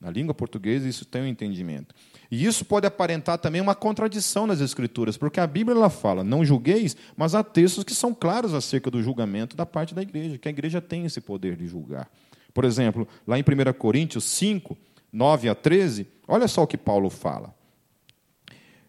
Na 0.00 0.08
língua 0.08 0.32
portuguesa, 0.32 0.88
isso 0.88 1.04
tem 1.04 1.22
um 1.22 1.26
entendimento. 1.26 1.92
E 2.30 2.44
isso 2.44 2.64
pode 2.64 2.86
aparentar 2.86 3.38
também 3.38 3.60
uma 3.60 3.74
contradição 3.74 4.46
nas 4.46 4.60
Escrituras, 4.60 5.16
porque 5.16 5.40
a 5.40 5.48
Bíblia 5.48 5.76
ela 5.76 5.90
fala, 5.90 6.22
não 6.22 6.44
julgueis, 6.44 6.96
mas 7.16 7.34
há 7.34 7.42
textos 7.42 7.82
que 7.82 7.92
são 7.92 8.14
claros 8.14 8.54
acerca 8.54 8.88
do 8.88 9.02
julgamento 9.02 9.56
da 9.56 9.66
parte 9.66 9.96
da 9.96 10.02
igreja, 10.02 10.38
que 10.38 10.46
a 10.46 10.52
igreja 10.52 10.80
tem 10.80 11.06
esse 11.06 11.20
poder 11.20 11.56
de 11.56 11.66
julgar. 11.66 12.08
Por 12.54 12.64
exemplo, 12.64 13.08
lá 13.26 13.36
em 13.36 13.42
1 13.42 13.72
Coríntios 13.72 14.22
5, 14.26 14.78
9 15.12 15.48
a 15.48 15.56
13, 15.56 16.06
olha 16.28 16.46
só 16.46 16.62
o 16.62 16.68
que 16.68 16.78
Paulo 16.78 17.10
fala. 17.10 17.58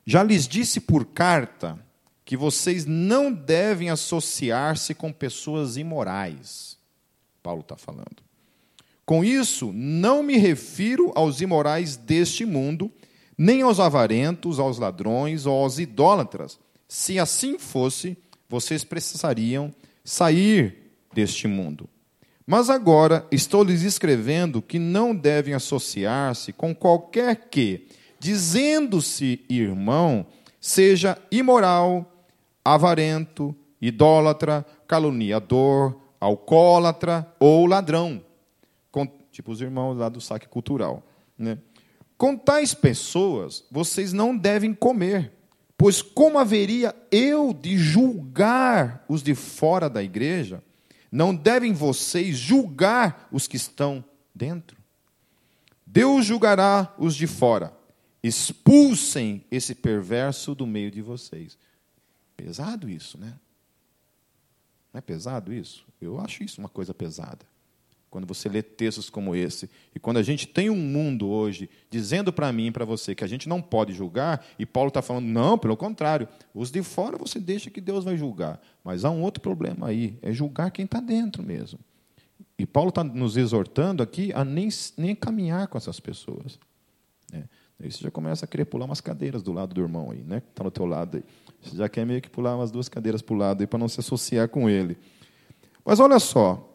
Já 0.06 0.24
lhes 0.24 0.48
disse 0.48 0.80
por 0.80 1.06
carta 1.06 1.80
que 2.26 2.38
vocês 2.38 2.86
não 2.86 3.32
devem 3.32 3.90
associar-se 3.90 4.94
com 4.94 5.12
pessoas 5.12 5.78
imorais. 5.78 6.78
Paulo 7.44 7.62
está 7.62 7.76
falando. 7.76 8.24
Com 9.06 9.24
isso, 9.24 9.72
não 9.74 10.24
me 10.24 10.38
refiro 10.38 11.12
aos 11.16 11.42
imorais 11.42 11.98
deste 11.98 12.46
mundo, 12.46 12.92
nem 13.38 13.62
aos 13.62 13.80
avarentos, 13.80 14.60
aos 14.60 14.78
ladrões 14.78 15.46
ou 15.46 15.64
aos 15.64 15.80
idólatras. 15.80 16.60
Se 16.88 17.20
assim 17.20 17.58
fosse, 17.58 18.18
vocês 18.48 18.84
precisariam 18.84 19.74
sair 20.04 20.94
deste 21.14 21.48
mundo. 21.48 21.90
Mas 22.46 22.70
agora 22.70 23.26
estou 23.32 23.64
lhes 23.64 23.82
escrevendo 23.82 24.62
que 24.62 24.80
não 24.80 25.16
devem 25.16 25.54
associar-se 25.54 26.52
com 26.52 26.74
qualquer 26.74 27.50
que, 27.50 27.88
dizendo-se 28.22 29.44
irmão, 29.50 30.28
seja 30.60 31.18
imoral, 31.32 32.24
avarento, 32.64 33.56
idólatra, 33.82 34.64
caluniador, 34.88 36.00
alcoólatra 36.20 37.28
ou 37.40 37.66
ladrão. 37.66 38.24
Tipo 39.32 39.52
os 39.52 39.60
irmãos 39.60 39.98
lá 39.98 40.08
do 40.08 40.22
saque 40.22 40.48
cultural. 40.48 41.02
Né? 41.36 41.58
Com 42.16 42.38
tais 42.38 42.76
pessoas, 42.76 43.64
vocês 43.72 44.14
não 44.14 44.38
devem 44.38 44.72
comer, 44.72 45.32
pois 45.76 46.02
como 46.04 46.38
haveria 46.38 46.94
eu 47.10 47.52
de 47.52 47.76
julgar 47.76 49.04
os 49.10 49.24
de 49.24 49.34
fora 49.34 49.90
da 49.90 50.04
igreja? 50.04 50.62
Não 51.12 51.34
devem 51.34 51.74
vocês 51.74 52.38
julgar 52.38 53.28
os 53.32 53.48
que 53.48 53.56
estão 53.56 54.04
dentro? 54.36 54.78
Deus 55.88 56.26
julgará 56.26 56.94
os 57.00 57.16
de 57.16 57.26
fora 57.26 57.81
expulsem 58.24 59.44
esse 59.50 59.74
perverso 59.74 60.54
do 60.54 60.68
meio 60.68 60.92
de 60.92 61.02
vocês. 61.02 61.58
Pesado 62.38 62.90
isso, 62.90 63.18
né? 63.18 63.40
Não 64.94 65.00
é 65.00 65.02
pesado 65.02 65.54
isso? 65.54 65.86
Eu 66.00 66.20
acho 66.20 66.44
isso 66.44 66.60
uma 66.60 66.70
coisa 66.70 66.94
pesada. 66.94 67.46
Quando 68.10 68.28
você 68.28 68.50
lê 68.50 68.62
textos 68.62 69.10
como 69.10 69.34
esse, 69.34 69.70
e 69.96 70.00
quando 70.00 70.18
a 70.18 70.24
gente 70.24 70.46
tem 70.46 70.70
um 70.70 70.76
mundo 70.76 71.30
hoje 71.30 71.70
dizendo 71.90 72.34
para 72.34 72.52
mim 72.52 72.68
e 72.68 72.72
para 72.72 72.84
você 72.84 73.16
que 73.16 73.24
a 73.24 73.28
gente 73.28 73.48
não 73.48 73.62
pode 73.62 73.94
julgar, 73.94 74.46
e 74.60 74.66
Paulo 74.66 74.90
está 74.90 75.02
falando, 75.02 75.28
não, 75.28 75.58
pelo 75.58 75.78
contrário, 75.78 76.28
os 76.54 76.70
de 76.70 76.84
fora 76.84 77.18
você 77.18 77.40
deixa 77.40 77.70
que 77.70 77.80
Deus 77.80 78.04
vai 78.04 78.18
julgar. 78.18 78.62
Mas 78.84 79.06
há 79.06 79.10
um 79.10 79.22
outro 79.22 79.42
problema 79.42 79.88
aí, 79.88 80.20
é 80.22 80.34
julgar 80.34 80.72
quem 80.72 80.84
está 80.84 81.00
dentro 81.00 81.42
mesmo. 81.42 81.80
E 82.60 82.66
Paulo 82.66 82.90
está 82.90 83.02
nos 83.02 83.38
exortando 83.38 84.04
aqui 84.04 84.34
a 84.34 84.44
nem, 84.44 84.68
nem 84.98 85.16
caminhar 85.16 85.68
com 85.70 85.78
essas 85.78 86.00
pessoas. 86.00 86.60
Né? 87.32 87.46
Aí 87.84 87.92
você 87.92 88.04
já 88.04 88.12
começa 88.12 88.46
a 88.46 88.48
querer 88.48 88.66
pular 88.66 88.86
umas 88.86 89.02
cadeiras 89.02 89.42
do 89.42 89.52
lado 89.52 89.74
do 89.74 89.82
irmão 89.82 90.12
aí, 90.12 90.24
né? 90.24 90.42
Que 90.42 90.50
está 90.50 90.64
no 90.64 90.72
teu 90.72 90.86
lado 90.86 91.18
aí. 91.18 91.24
Você 91.62 91.76
já 91.76 91.90
quer 91.90 92.06
meio 92.06 92.22
que 92.22 92.30
pular 92.30 92.56
umas 92.56 92.72
duas 92.72 92.88
cadeiras 92.88 93.22
para 93.22 93.34
o 93.34 93.38
lado 93.38 93.62
aí 93.62 93.68
para 93.68 93.80
não 93.80 93.88
se 93.88 94.00
associar 94.00 94.50
com 94.50 94.70
ele. 94.70 94.98
Mas 95.84 96.00
olha 96.00 96.20
só. 96.20 96.68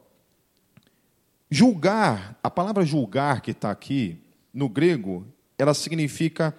Julgar, 1.51 2.39
a 2.43 2.51
palavra 2.51 2.85
julgar 2.85 3.41
que 3.41 3.53
está 3.53 3.71
aqui, 3.71 4.19
no 4.53 4.69
grego, 4.69 5.27
ela 5.59 5.75
significa 5.75 6.55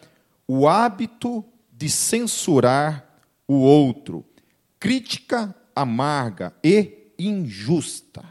o 0.47 0.67
hábito 0.67 1.43
de 1.71 1.89
censurar 1.89 3.05
o 3.47 3.55
outro, 3.55 4.25
crítica 4.79 5.53
amarga 5.75 6.53
e 6.63 7.11
injusta. 7.19 8.23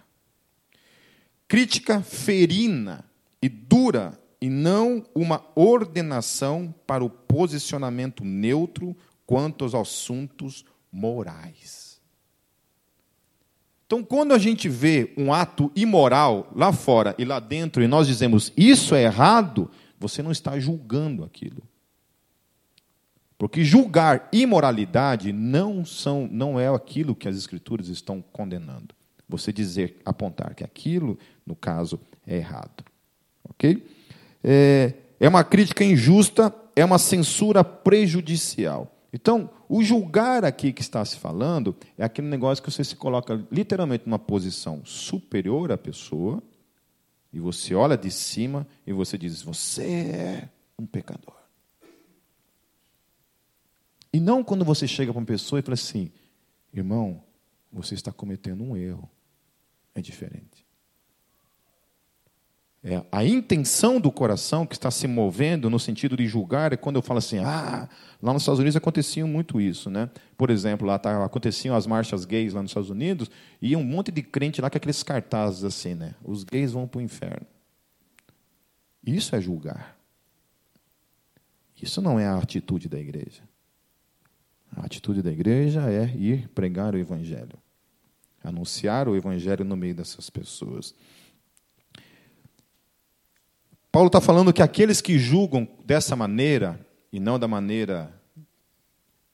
Crítica 1.46 2.02
ferina 2.02 3.04
e 3.40 3.48
dura 3.48 4.18
e 4.40 4.48
não 4.48 5.04
uma 5.14 5.44
ordenação 5.54 6.74
para 6.86 7.04
o 7.04 7.10
posicionamento 7.10 8.24
neutro 8.24 8.96
quanto 9.24 9.64
aos 9.64 9.74
assuntos 9.74 10.64
morais. 10.92 12.00
Então, 13.86 14.02
quando 14.02 14.32
a 14.32 14.38
gente 14.38 14.68
vê 14.68 15.12
um 15.16 15.32
ato 15.32 15.70
imoral 15.76 16.50
lá 16.54 16.72
fora 16.72 17.14
e 17.18 17.24
lá 17.24 17.38
dentro, 17.38 17.82
e 17.82 17.86
nós 17.86 18.06
dizemos 18.06 18.52
isso 18.56 18.94
é 18.94 19.04
errado, 19.04 19.70
você 19.98 20.22
não 20.22 20.32
está 20.32 20.58
julgando 20.58 21.24
aquilo. 21.24 21.62
Porque 23.38 23.64
julgar 23.64 24.28
imoralidade 24.32 25.32
não, 25.32 25.84
são, 25.84 26.28
não 26.30 26.58
é 26.58 26.68
aquilo 26.68 27.14
que 27.14 27.28
as 27.28 27.36
Escrituras 27.36 27.88
estão 27.88 28.22
condenando. 28.32 28.94
Você 29.28 29.52
dizer, 29.52 30.00
apontar 30.04 30.54
que 30.54 30.64
aquilo, 30.64 31.18
no 31.44 31.54
caso, 31.54 32.00
é 32.26 32.36
errado. 32.36 32.84
Ok? 33.44 33.86
É, 34.48 34.94
é 35.18 35.28
uma 35.28 35.42
crítica 35.42 35.82
injusta, 35.82 36.54
é 36.76 36.84
uma 36.84 36.98
censura 36.98 37.64
prejudicial. 37.64 38.92
Então, 39.12 39.50
o 39.68 39.82
julgar 39.82 40.44
aqui 40.44 40.72
que 40.72 40.82
está 40.82 41.04
se 41.04 41.18
falando 41.18 41.74
é 41.98 42.04
aquele 42.04 42.28
negócio 42.28 42.62
que 42.62 42.70
você 42.70 42.84
se 42.84 42.94
coloca 42.94 43.44
literalmente 43.50 44.04
numa 44.06 44.20
posição 44.20 44.84
superior 44.84 45.72
à 45.72 45.76
pessoa, 45.76 46.40
e 47.32 47.40
você 47.40 47.74
olha 47.74 47.96
de 47.96 48.10
cima 48.10 48.66
e 48.86 48.92
você 48.92 49.18
diz: 49.18 49.42
Você 49.42 49.82
é 49.82 50.48
um 50.78 50.86
pecador. 50.86 51.34
E 54.12 54.20
não 54.20 54.44
quando 54.44 54.64
você 54.64 54.86
chega 54.86 55.12
para 55.12 55.20
uma 55.20 55.26
pessoa 55.26 55.58
e 55.58 55.62
fala 55.62 55.74
assim: 55.74 56.12
Irmão, 56.72 57.22
você 57.72 57.94
está 57.94 58.12
cometendo 58.12 58.62
um 58.62 58.76
erro. 58.76 59.10
É 59.94 60.00
diferente. 60.00 60.55
É, 62.88 63.04
a 63.10 63.24
intenção 63.24 64.00
do 64.00 64.12
coração 64.12 64.64
que 64.64 64.76
está 64.76 64.92
se 64.92 65.08
movendo 65.08 65.68
no 65.68 65.76
sentido 65.76 66.16
de 66.16 66.24
julgar 66.24 66.72
é 66.72 66.76
quando 66.76 66.94
eu 66.94 67.02
falo 67.02 67.18
assim, 67.18 67.40
ah, 67.40 67.88
lá 68.22 68.32
nos 68.32 68.42
Estados 68.42 68.60
Unidos 68.60 68.76
acontecia 68.76 69.26
muito 69.26 69.60
isso, 69.60 69.90
né? 69.90 70.08
Por 70.38 70.50
exemplo, 70.50 70.86
lá 70.86 70.96
tá, 70.96 71.24
aconteciam 71.24 71.74
as 71.74 71.84
marchas 71.84 72.24
gays 72.24 72.54
lá 72.54 72.62
nos 72.62 72.70
Estados 72.70 72.88
Unidos 72.88 73.28
e 73.60 73.74
um 73.74 73.82
monte 73.82 74.12
de 74.12 74.22
crente 74.22 74.60
lá 74.60 74.70
com 74.70 74.76
aqueles 74.76 75.02
cartazes 75.02 75.64
assim, 75.64 75.96
né? 75.96 76.14
Os 76.24 76.44
gays 76.44 76.70
vão 76.70 76.86
para 76.86 77.00
o 77.00 77.02
inferno. 77.02 77.44
Isso 79.04 79.34
é 79.34 79.40
julgar. 79.40 79.98
Isso 81.82 82.00
não 82.00 82.20
é 82.20 82.26
a 82.28 82.38
atitude 82.38 82.88
da 82.88 83.00
igreja. 83.00 83.42
A 84.76 84.86
atitude 84.86 85.22
da 85.22 85.32
igreja 85.32 85.90
é 85.90 86.04
ir 86.16 86.48
pregar 86.50 86.94
o 86.94 86.98
evangelho, 86.98 87.58
anunciar 88.44 89.08
o 89.08 89.16
evangelho 89.16 89.64
no 89.64 89.76
meio 89.76 89.96
dessas 89.96 90.30
pessoas. 90.30 90.94
Paulo 93.96 94.08
está 94.08 94.20
falando 94.20 94.52
que 94.52 94.60
aqueles 94.60 95.00
que 95.00 95.18
julgam 95.18 95.66
dessa 95.82 96.14
maneira, 96.14 96.78
e 97.10 97.18
não 97.18 97.38
da 97.38 97.48
maneira, 97.48 98.12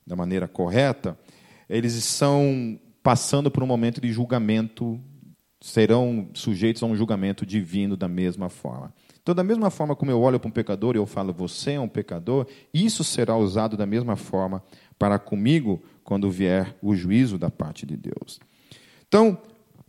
da 0.07 0.15
maneira 0.15 0.47
correta, 0.47 1.19
eles 1.67 1.95
estão 1.95 2.79
passando 3.03 3.51
por 3.51 3.61
um 3.61 3.67
momento 3.67 3.99
de 3.99 4.09
julgamento, 4.13 5.01
serão 5.59 6.29
sujeitos 6.33 6.81
a 6.81 6.85
um 6.85 6.95
julgamento 6.95 7.45
divino 7.45 7.97
da 7.97 8.07
mesma 8.07 8.47
forma. 8.47 8.93
Então, 9.21 9.35
da 9.35 9.43
mesma 9.43 9.69
forma 9.69 9.97
como 9.97 10.11
eu 10.11 10.21
olho 10.21 10.39
para 10.39 10.47
um 10.47 10.53
pecador 10.53 10.95
e 10.95 10.97
eu 10.97 11.05
falo, 11.05 11.33
você 11.33 11.73
é 11.73 11.79
um 11.81 11.89
pecador, 11.89 12.47
isso 12.73 13.03
será 13.03 13.35
usado 13.35 13.75
da 13.75 13.85
mesma 13.85 14.15
forma 14.15 14.63
para 14.97 15.19
comigo 15.19 15.83
quando 16.05 16.31
vier 16.31 16.73
o 16.81 16.95
juízo 16.95 17.37
da 17.37 17.49
parte 17.49 17.85
de 17.85 17.97
Deus. 17.97 18.39
Então, 19.09 19.37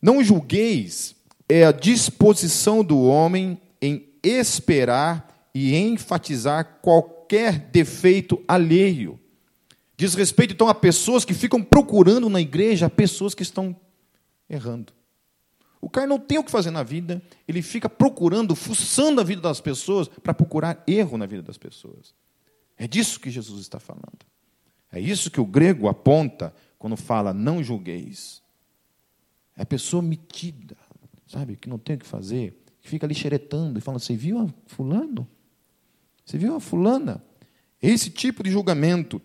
não 0.03 0.21
julgueis 0.25 1.15
é 1.49 1.65
a 1.65 1.71
disposição 1.71 2.83
do 2.83 3.01
homem 3.05 3.57
em 3.81 4.14
esperar 4.25 5.49
e 5.55 5.75
enfatizar 5.77 6.81
qualquer 6.81 7.59
defeito 7.71 8.43
alheio. 8.49 9.21
Diz 9.97 10.15
respeito, 10.15 10.55
então, 10.55 10.69
a 10.69 10.75
pessoas 10.75 11.25
que 11.25 11.33
ficam 11.33 11.63
procurando 11.63 12.29
na 12.29 12.41
igreja 12.41 12.91
pessoas 12.91 13.35
que 13.35 13.43
estão 13.43 13.77
errando. 14.49 14.93
O 15.81 15.89
cara 15.89 16.07
não 16.07 16.19
tem 16.19 16.39
o 16.39 16.45
que 16.45 16.51
fazer 16.51 16.71
na 16.71 16.83
vida, 16.83 17.23
ele 17.47 17.61
fica 17.61 17.89
procurando, 17.89 18.57
fuçando 18.57 19.21
a 19.21 19.25
vida 19.25 19.43
das 19.43 19.61
pessoas 19.61 20.09
para 20.09 20.35
procurar 20.35 20.83
erro 20.87 21.19
na 21.19 21.27
vida 21.27 21.43
das 21.43 21.59
pessoas. 21.59 22.15
É 22.77 22.89
disso 22.89 23.21
que 23.21 23.31
Jesus 23.31 23.61
está 23.61 23.79
falando. 23.79 24.25
É 24.91 24.99
isso 24.99 25.31
que 25.31 25.41
o 25.41 25.47
grego 25.47 25.87
aponta 25.87 26.55
quando 26.79 26.97
fala 26.97 27.35
não 27.35 27.63
julgueis. 27.63 28.43
É 29.57 29.63
a 29.63 29.67
pessoa 29.67 30.03
metida, 30.03 30.77
sabe, 31.27 31.57
que 31.57 31.69
não 31.69 31.79
tem 31.79 31.97
o 31.97 31.99
que 31.99 32.07
fazer, 32.07 32.64
que 32.85 32.91
fica 32.91 33.07
ali 33.07 33.15
xeretando 33.15 33.79
e 33.79 33.83
fala: 33.83 33.99
Você 33.99 34.15
viu 34.15 34.39
a 34.39 34.47
fulano? 34.67 35.27
Você 36.25 36.37
viu 36.37 36.55
a 36.55 36.61
fulana? 36.61 37.25
Esse 37.83 38.11
tipo 38.11 38.43
de 38.43 38.51
julgamento. 38.51 39.21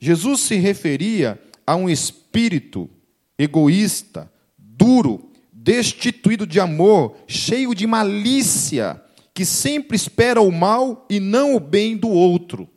Jesus 0.00 0.40
se 0.40 0.56
referia 0.56 1.40
a 1.66 1.76
um 1.76 1.88
espírito 1.88 2.90
egoísta, 3.38 4.32
duro, 4.58 5.30
destituído 5.52 6.46
de 6.46 6.58
amor, 6.58 7.16
cheio 7.28 7.74
de 7.74 7.86
malícia, 7.86 9.00
que 9.34 9.44
sempre 9.44 9.94
espera 9.94 10.40
o 10.40 10.50
mal 10.50 11.06
e 11.08 11.20
não 11.20 11.54
o 11.54 11.60
bem 11.60 11.96
do 11.96 12.08
outro. 12.08 12.68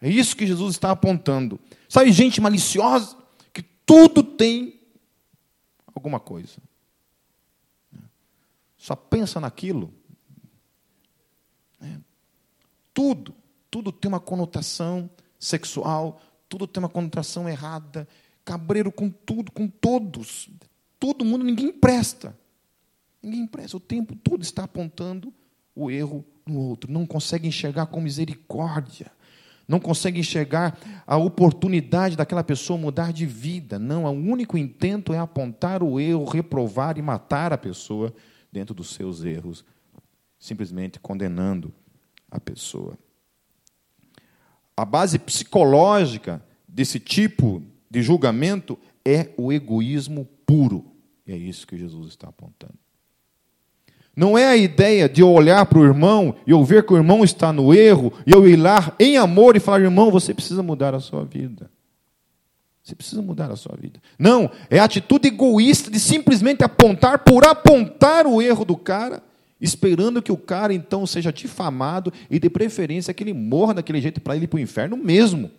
É 0.00 0.10
isso 0.10 0.36
que 0.36 0.46
Jesus 0.46 0.74
está 0.74 0.90
apontando. 0.90 1.58
Sabe, 1.88 2.10
gente 2.10 2.40
maliciosa, 2.40 3.16
que 3.52 3.62
tudo 3.62 4.24
tem 4.24 4.80
alguma 5.94 6.18
coisa. 6.18 6.60
Só 8.82 8.96
pensa 8.96 9.38
naquilo. 9.38 9.94
Tudo, 12.92 13.32
tudo 13.70 13.92
tem 13.92 14.08
uma 14.08 14.18
conotação 14.18 15.08
sexual, 15.38 16.20
tudo 16.48 16.66
tem 16.66 16.82
uma 16.82 16.88
conotação 16.88 17.48
errada. 17.48 18.08
Cabreiro 18.44 18.90
com 18.90 19.08
tudo, 19.08 19.52
com 19.52 19.68
todos 19.68 20.50
todo 20.98 21.24
mundo, 21.24 21.44
ninguém 21.44 21.72
presta. 21.72 22.36
Ninguém 23.22 23.46
presta. 23.46 23.76
O 23.76 23.80
tempo 23.80 24.16
todo 24.16 24.42
está 24.42 24.64
apontando 24.64 25.32
o 25.76 25.88
erro 25.88 26.24
no 26.44 26.58
outro. 26.58 26.90
Não 26.92 27.06
consegue 27.06 27.46
enxergar 27.46 27.86
com 27.86 28.00
misericórdia. 28.00 29.12
Não 29.68 29.78
consegue 29.78 30.18
enxergar 30.18 30.76
a 31.06 31.16
oportunidade 31.16 32.16
daquela 32.16 32.42
pessoa 32.42 32.76
mudar 32.76 33.12
de 33.12 33.26
vida. 33.26 33.78
Não, 33.78 34.04
o 34.04 34.10
único 34.10 34.58
intento 34.58 35.14
é 35.14 35.18
apontar 35.18 35.84
o 35.84 36.00
erro, 36.00 36.24
reprovar 36.24 36.98
e 36.98 37.02
matar 37.02 37.52
a 37.52 37.58
pessoa 37.58 38.12
dentro 38.52 38.74
dos 38.74 38.90
seus 38.90 39.24
erros, 39.24 39.64
simplesmente 40.38 41.00
condenando 41.00 41.72
a 42.30 42.38
pessoa. 42.38 42.98
A 44.76 44.84
base 44.84 45.18
psicológica 45.18 46.44
desse 46.68 47.00
tipo 47.00 47.62
de 47.90 48.02
julgamento 48.02 48.78
é 49.04 49.30
o 49.36 49.52
egoísmo 49.52 50.26
puro. 50.46 50.84
E 51.26 51.32
é 51.32 51.36
isso 51.36 51.66
que 51.66 51.76
Jesus 51.76 52.08
está 52.08 52.28
apontando. 52.28 52.74
Não 54.14 54.36
é 54.36 54.46
a 54.46 54.56
ideia 54.56 55.08
de 55.08 55.22
eu 55.22 55.30
olhar 55.30 55.64
para 55.64 55.78
o 55.78 55.84
irmão 55.84 56.34
e 56.46 56.50
eu 56.50 56.62
ver 56.64 56.84
que 56.84 56.92
o 56.92 56.96
irmão 56.96 57.24
está 57.24 57.52
no 57.52 57.72
erro 57.72 58.12
e 58.26 58.30
eu 58.30 58.46
ir 58.46 58.56
lá 58.56 58.94
em 59.00 59.16
amor 59.16 59.56
e 59.56 59.60
falar, 59.60 59.80
irmão, 59.80 60.10
você 60.10 60.34
precisa 60.34 60.62
mudar 60.62 60.94
a 60.94 61.00
sua 61.00 61.24
vida. 61.24 61.70
Você 62.82 62.96
precisa 62.96 63.22
mudar 63.22 63.50
a 63.50 63.56
sua 63.56 63.76
vida. 63.76 64.00
Não, 64.18 64.50
é 64.68 64.78
a 64.78 64.84
atitude 64.84 65.28
egoísta 65.28 65.90
de 65.90 66.00
simplesmente 66.00 66.64
apontar 66.64 67.20
por 67.20 67.46
apontar 67.46 68.26
o 68.26 68.42
erro 68.42 68.64
do 68.64 68.76
cara, 68.76 69.22
esperando 69.60 70.20
que 70.20 70.32
o 70.32 70.36
cara 70.36 70.74
então 70.74 71.06
seja 71.06 71.32
difamado 71.32 72.12
e 72.28 72.40
de 72.40 72.50
preferência 72.50 73.14
que 73.14 73.22
ele 73.22 73.32
morra 73.32 73.74
daquele 73.74 74.00
jeito 74.00 74.20
para 74.20 74.34
ele 74.34 74.46
ir 74.46 74.48
para 74.48 74.56
o 74.56 74.60
inferno 74.60 74.96
mesmo. 74.96 75.50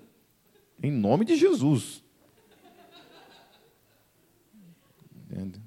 Em 0.81 0.91
nome 0.91 1.23
de 1.23 1.38
Jesus. 1.38 2.03
Entende? 5.15 5.62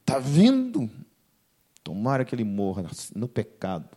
Está 0.00 0.18
vindo. 0.18 0.90
Tomara 1.82 2.24
que 2.24 2.34
ele 2.34 2.44
morra 2.44 2.86
no 3.14 3.28
pecado. 3.28 3.90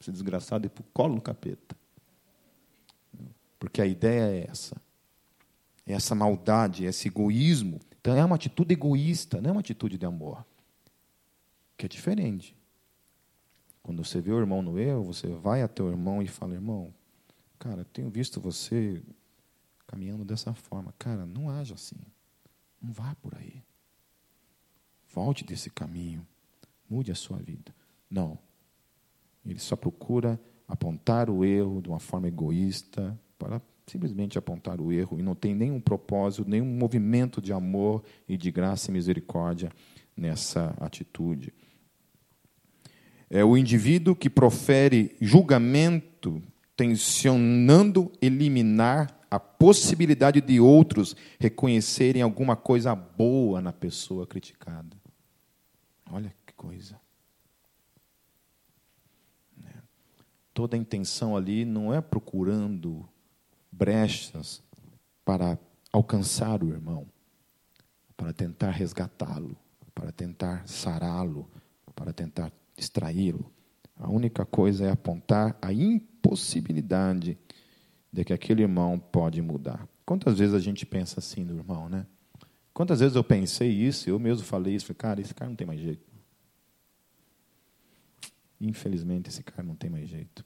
Esse 0.00 0.10
desgraçado 0.10 0.66
ir 0.66 0.70
para 0.70 0.82
o 0.82 0.86
colo 0.92 1.14
do 1.14 1.20
capeta. 1.20 1.76
Porque 3.60 3.80
a 3.80 3.86
ideia 3.86 4.32
é 4.32 4.46
essa. 4.50 4.76
Essa 5.86 6.14
maldade, 6.14 6.84
esse 6.84 7.08
egoísmo. 7.08 7.80
Então 8.00 8.16
é 8.16 8.24
uma 8.24 8.36
atitude 8.36 8.72
egoísta, 8.72 9.40
não 9.40 9.50
é 9.50 9.52
uma 9.52 9.60
atitude 9.60 9.96
de 9.96 10.04
amor. 10.04 10.44
Que 11.76 11.86
é 11.86 11.88
diferente. 11.88 12.56
Quando 13.82 14.04
você 14.04 14.20
vê 14.20 14.32
o 14.32 14.38
irmão 14.40 14.62
no 14.62 14.78
erro, 14.78 15.04
você 15.04 15.28
vai 15.28 15.62
até 15.62 15.82
o 15.82 15.88
irmão 15.88 16.20
e 16.20 16.26
fala: 16.26 16.54
irmão, 16.54 16.92
cara, 17.58 17.84
tenho 17.84 18.10
visto 18.10 18.40
você 18.40 19.00
caminhando 19.86 20.24
dessa 20.24 20.52
forma. 20.52 20.92
Cara, 20.98 21.24
não 21.24 21.48
haja 21.48 21.74
assim. 21.74 22.00
Não 22.82 22.92
vá 22.92 23.14
por 23.22 23.36
aí. 23.36 23.62
Volte 25.14 25.44
desse 25.44 25.70
caminho. 25.70 26.26
Mude 26.90 27.12
a 27.12 27.14
sua 27.14 27.38
vida. 27.38 27.74
Não. 28.10 28.38
Ele 29.44 29.58
só 29.58 29.76
procura 29.76 30.40
apontar 30.66 31.30
o 31.30 31.44
erro 31.44 31.80
de 31.80 31.88
uma 31.88 32.00
forma 32.00 32.26
egoísta, 32.26 33.18
para 33.38 33.60
simplesmente 33.86 34.36
apontar 34.36 34.80
o 34.80 34.92
erro, 34.92 35.18
e 35.18 35.22
não 35.22 35.34
tem 35.34 35.54
nenhum 35.54 35.80
propósito, 35.80 36.48
nenhum 36.48 36.66
movimento 36.66 37.40
de 37.40 37.52
amor 37.52 38.02
e 38.28 38.36
de 38.36 38.50
graça 38.50 38.90
e 38.90 38.92
misericórdia 38.92 39.70
nessa 40.16 40.74
atitude. 40.80 41.54
É 43.30 43.44
o 43.44 43.56
indivíduo 43.56 44.14
que 44.14 44.28
profere 44.28 45.16
julgamento 45.20 46.42
tensionando 46.76 48.12
eliminar 48.20 49.18
a 49.30 49.38
possibilidade 49.40 50.40
de 50.40 50.60
outros 50.60 51.16
reconhecerem 51.38 52.22
alguma 52.22 52.56
coisa 52.56 52.94
boa 52.94 53.60
na 53.60 53.72
pessoa 53.72 54.26
criticada. 54.26 54.96
Olha 56.10 56.32
que 56.44 56.54
coisa. 56.54 57.00
Né? 59.56 59.72
Toda 60.54 60.76
a 60.76 60.78
intenção 60.78 61.36
ali 61.36 61.64
não 61.64 61.92
é 61.92 62.00
procurando 62.00 63.08
brechas 63.76 64.62
para 65.24 65.58
alcançar 65.92 66.62
o 66.62 66.70
irmão, 66.70 67.06
para 68.16 68.32
tentar 68.32 68.70
resgatá-lo, 68.70 69.56
para 69.94 70.12
tentar 70.12 70.66
sará-lo, 70.66 71.48
para 71.94 72.12
tentar 72.12 72.52
distraí-lo. 72.76 73.50
A 73.98 74.10
única 74.10 74.44
coisa 74.44 74.86
é 74.86 74.90
apontar 74.90 75.56
a 75.60 75.72
impossibilidade 75.72 77.38
de 78.12 78.24
que 78.24 78.32
aquele 78.32 78.62
irmão 78.62 78.98
pode 78.98 79.40
mudar. 79.42 79.88
Quantas 80.04 80.38
vezes 80.38 80.54
a 80.54 80.60
gente 80.60 80.86
pensa 80.86 81.20
assim 81.20 81.44
do 81.44 81.56
irmão, 81.56 81.88
né? 81.88 82.06
Quantas 82.72 83.00
vezes 83.00 83.16
eu 83.16 83.24
pensei 83.24 83.70
isso, 83.70 84.08
eu 84.08 84.18
mesmo 84.18 84.44
falei 84.44 84.74
isso, 84.74 84.86
falei, 84.86 84.98
cara, 84.98 85.20
esse 85.20 85.34
cara 85.34 85.48
não 85.48 85.56
tem 85.56 85.66
mais 85.66 85.80
jeito. 85.80 86.04
Infelizmente, 88.60 89.28
esse 89.28 89.42
cara 89.42 89.62
não 89.62 89.74
tem 89.74 89.90
mais 89.90 90.08
jeito. 90.08 90.44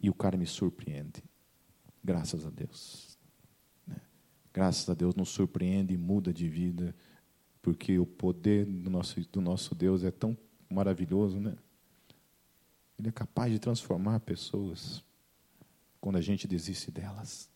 E 0.00 0.08
o 0.08 0.14
cara 0.14 0.36
me 0.36 0.46
surpreende. 0.46 1.22
Graças 2.02 2.44
a 2.44 2.50
Deus. 2.50 3.18
Né? 3.86 3.96
Graças 4.52 4.88
a 4.88 4.94
Deus 4.94 5.14
nos 5.14 5.28
surpreende 5.28 5.94
e 5.94 5.98
muda 5.98 6.32
de 6.32 6.48
vida, 6.48 6.94
porque 7.60 7.98
o 7.98 8.06
poder 8.06 8.66
do 8.66 8.90
nosso, 8.90 9.20
do 9.30 9.40
nosso 9.40 9.74
Deus 9.74 10.02
é 10.02 10.10
tão 10.10 10.36
maravilhoso, 10.68 11.38
né? 11.38 11.56
Ele 12.98 13.08
é 13.08 13.12
capaz 13.12 13.52
de 13.52 13.58
transformar 13.58 14.20
pessoas 14.20 15.02
quando 16.00 16.16
a 16.16 16.20
gente 16.20 16.46
desiste 16.46 16.90
delas. 16.90 17.48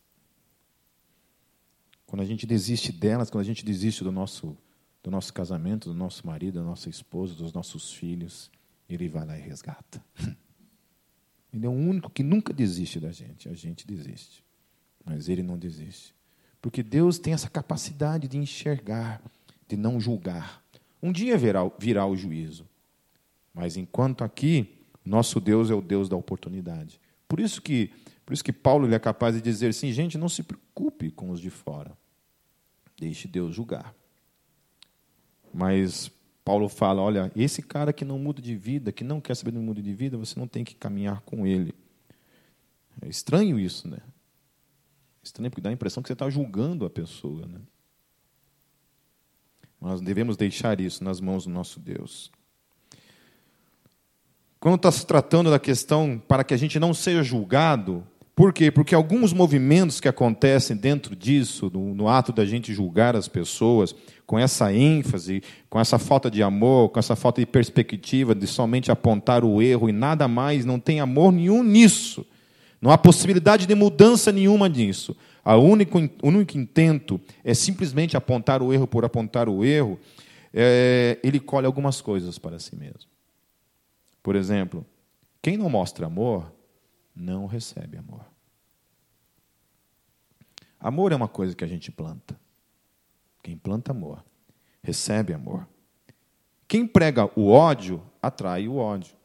Quando 2.07 2.23
a 2.23 2.25
gente 2.25 2.47
desiste 2.47 2.93
delas, 2.93 3.31
quando 3.31 3.43
a 3.43 3.47
gente 3.47 3.65
desiste 3.65 4.05
do 4.05 4.13
nosso, 4.13 4.57
do 5.03 5.11
nosso 5.11 5.33
casamento, 5.33 5.89
do 5.89 5.95
nosso 5.95 6.27
marido, 6.27 6.61
da 6.61 6.65
nossa 6.65 6.89
esposa, 6.89 7.35
dos 7.35 7.53
nossos 7.53 7.93
filhos, 7.93 8.51
ele 8.89 9.09
vai 9.09 9.27
lá 9.27 9.37
e 9.37 9.41
resgata. 9.41 10.05
Ele 11.57 11.65
é 11.65 11.69
o 11.71 11.73
único 11.73 12.11
que 12.11 12.23
nunca 12.23 12.53
desiste 12.53 13.01
da 13.01 13.11
gente. 13.11 13.49
A 13.49 13.55
gente 13.55 13.87
desiste. 13.87 14.45
Mas 15.03 15.29
ele 15.29 15.43
não 15.43 15.57
desiste. 15.57 16.15
Porque 16.61 16.83
Deus 16.83 17.19
tem 17.19 17.33
essa 17.33 17.49
capacidade 17.49 18.29
de 18.29 18.37
enxergar, 18.37 19.23
de 19.67 19.77
não 19.77 19.99
julgar. 19.99 20.63
Um 21.03 21.11
dia 21.11 21.39
virá, 21.39 21.61
virá 21.79 22.05
o 22.07 22.15
juízo. 22.15 22.69
Mas 23.55 23.77
enquanto 23.77 24.23
aqui, 24.23 24.69
nosso 25.03 25.41
Deus 25.41 25.71
é 25.71 25.75
o 25.75 25.81
Deus 25.81 26.11
da 26.11 26.17
oportunidade. 26.17 27.01
Por 27.27 27.41
isso 27.41 27.63
que 27.63 27.91
por 28.27 28.35
isso 28.35 28.43
que 28.43 28.53
Paulo 28.53 28.87
ele 28.87 28.95
é 28.97 28.99
capaz 28.99 29.37
de 29.37 29.41
dizer 29.41 29.69
assim, 29.69 29.93
gente, 29.93 30.19
não 30.19 30.29
se 30.29 30.43
preocupe 30.43 31.13
com 31.13 31.31
os 31.31 31.41
de 31.41 31.49
fora. 31.49 31.97
Deixe 32.99 33.29
Deus 33.29 33.55
julgar. 33.55 33.95
Mas 35.55 36.11
Paulo 36.47 36.69
fala, 36.69 37.03
olha, 37.03 37.33
esse 37.35 37.61
cara 37.61 37.93
que 37.93 38.05
não 38.05 38.21
muda 38.21 38.41
de 38.41 38.55
vida, 38.55 38.93
que 38.93 39.03
não 39.03 39.21
quer 39.21 39.35
saber 39.35 39.51
do 39.51 39.61
mundo 39.61 39.83
de 39.83 39.93
vida, 39.93 40.17
você 40.17 40.39
não 40.39 40.47
tem 40.47 40.63
que 40.63 40.77
caminhar 40.77 41.21
com 41.23 41.45
ele. 41.45 41.75
É 43.03 43.09
estranho 43.09 43.59
isso, 43.59 43.89
né? 43.89 43.99
Estranho 45.25 45.51
porque 45.51 45.61
dá 45.61 45.71
a 45.71 45.73
impressão 45.73 46.01
que 46.01 46.07
você 46.07 46.13
está 46.13 46.31
julgando 46.31 46.87
a 46.87 46.89
pessoa. 46.89 47.45
Né? 47.47 47.59
Nós 49.81 50.01
devemos 50.01 50.37
deixar 50.37 50.81
isso 50.81 51.03
nas 51.03 51.21
mãos 51.21 51.47
do 51.47 51.51
nosso 51.51 51.81
Deus. 51.81 52.31
Quando 54.61 54.77
está 54.77 54.93
se 54.93 55.05
tratando 55.05 55.51
da 55.51 55.59
questão 55.59 56.17
para 56.17 56.45
que 56.45 56.55
a 56.55 56.57
gente 56.57 56.79
não 56.79 56.95
seja 56.95 57.25
julgado, 57.25 58.07
por 58.37 58.53
quê? 58.53 58.71
Porque 58.71 58.95
alguns 58.95 59.33
movimentos 59.33 59.99
que 59.99 60.07
acontecem 60.07 60.77
dentro 60.77 61.17
disso, 61.17 61.71
no, 61.73 61.95
no, 61.95 62.07
ato 62.07 62.35
da 62.35 62.45
gente 62.45 62.75
julgar 62.75 63.17
as 63.17 63.29
pessoas, 63.29 63.95
com 64.27 64.39
essa 64.39 64.71
ênfase, 64.71 65.43
com 65.71 65.81
essa 65.81 65.99
falta 65.99 66.31
de 66.31 66.43
amor, 66.43 66.91
com 66.91 66.99
essa 66.99 67.17
falta 67.17 67.41
de 67.41 67.47
perspectiva, 67.47 68.35
de 68.35 68.47
somente 68.47 68.91
apontar 68.91 69.43
o 69.43 69.63
erro 69.63 69.89
e 69.89 69.93
nada 69.93 70.29
mais, 70.29 70.67
não 70.67 70.79
tem 70.79 71.01
amor 71.01 71.33
nenhum 71.33 71.63
nisso. 71.63 72.27
Não 72.79 72.91
há 72.91 72.99
possibilidade 72.99 73.65
de 73.65 73.75
mudança 73.75 74.31
nenhuma 74.31 74.69
nisso. 74.69 75.17
O 75.43 75.55
único, 75.55 75.99
o 75.99 76.29
único 76.29 76.59
intento 76.59 77.19
é 77.43 77.55
simplesmente 77.55 78.19
apontar 78.19 78.63
o 78.63 78.71
erro 78.71 78.87
por 78.87 79.03
apontar 79.03 79.49
o 79.49 79.65
erro. 79.65 79.99
É, 80.53 81.19
ele 81.25 81.41
colhe 81.41 81.67
algumas 81.67 82.03
coisas 82.03 82.39
para 82.39 82.59
si 82.59 82.77
mesmo. 82.77 83.09
Por 84.23 84.37
exemplo, 84.37 84.85
quem 85.41 85.57
não 85.57 85.71
mostra 85.71 86.05
amor 86.05 86.53
não 87.17 87.47
recebe 87.47 87.97
amor. 87.97 88.27
Amor 90.79 91.11
é 91.11 91.17
uma 91.17 91.29
coisa 91.29 91.57
que 91.57 91.65
a 91.65 91.67
gente 91.67 91.91
planta. 91.91 92.39
Quem 93.43 93.57
planta 93.57 93.93
amor, 93.93 94.23
recebe 94.83 95.33
amor. 95.33 95.67
Quem 96.69 96.87
prega 96.87 97.31
o 97.39 97.49
ódio, 97.49 98.03
atrai 98.21 98.69
o 98.69 98.77
ódio. 98.77 99.17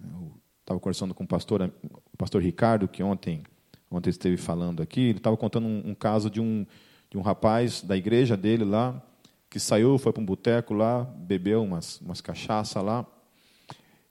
Eu 0.00 0.32
estava 0.60 0.78
conversando 0.78 1.14
com 1.14 1.24
o 1.24 1.26
pastor, 1.26 1.72
o 2.12 2.16
pastor 2.16 2.42
Ricardo, 2.42 2.86
que 2.86 3.02
ontem, 3.02 3.42
ontem 3.90 4.10
esteve 4.10 4.36
falando 4.36 4.82
aqui. 4.82 5.00
Ele 5.00 5.18
estava 5.18 5.36
contando 5.36 5.66
um, 5.66 5.90
um 5.90 5.94
caso 5.94 6.30
de 6.30 6.40
um, 6.40 6.64
de 7.10 7.18
um 7.18 7.22
rapaz 7.22 7.82
da 7.82 7.96
igreja 7.96 8.36
dele 8.36 8.64
lá, 8.64 9.02
que 9.50 9.58
saiu, 9.58 9.98
foi 9.98 10.12
para 10.12 10.22
um 10.22 10.26
boteco 10.26 10.74
lá, 10.74 11.04
bebeu 11.04 11.64
umas, 11.64 12.00
umas 12.00 12.20
cachaça 12.20 12.80
lá. 12.82 13.04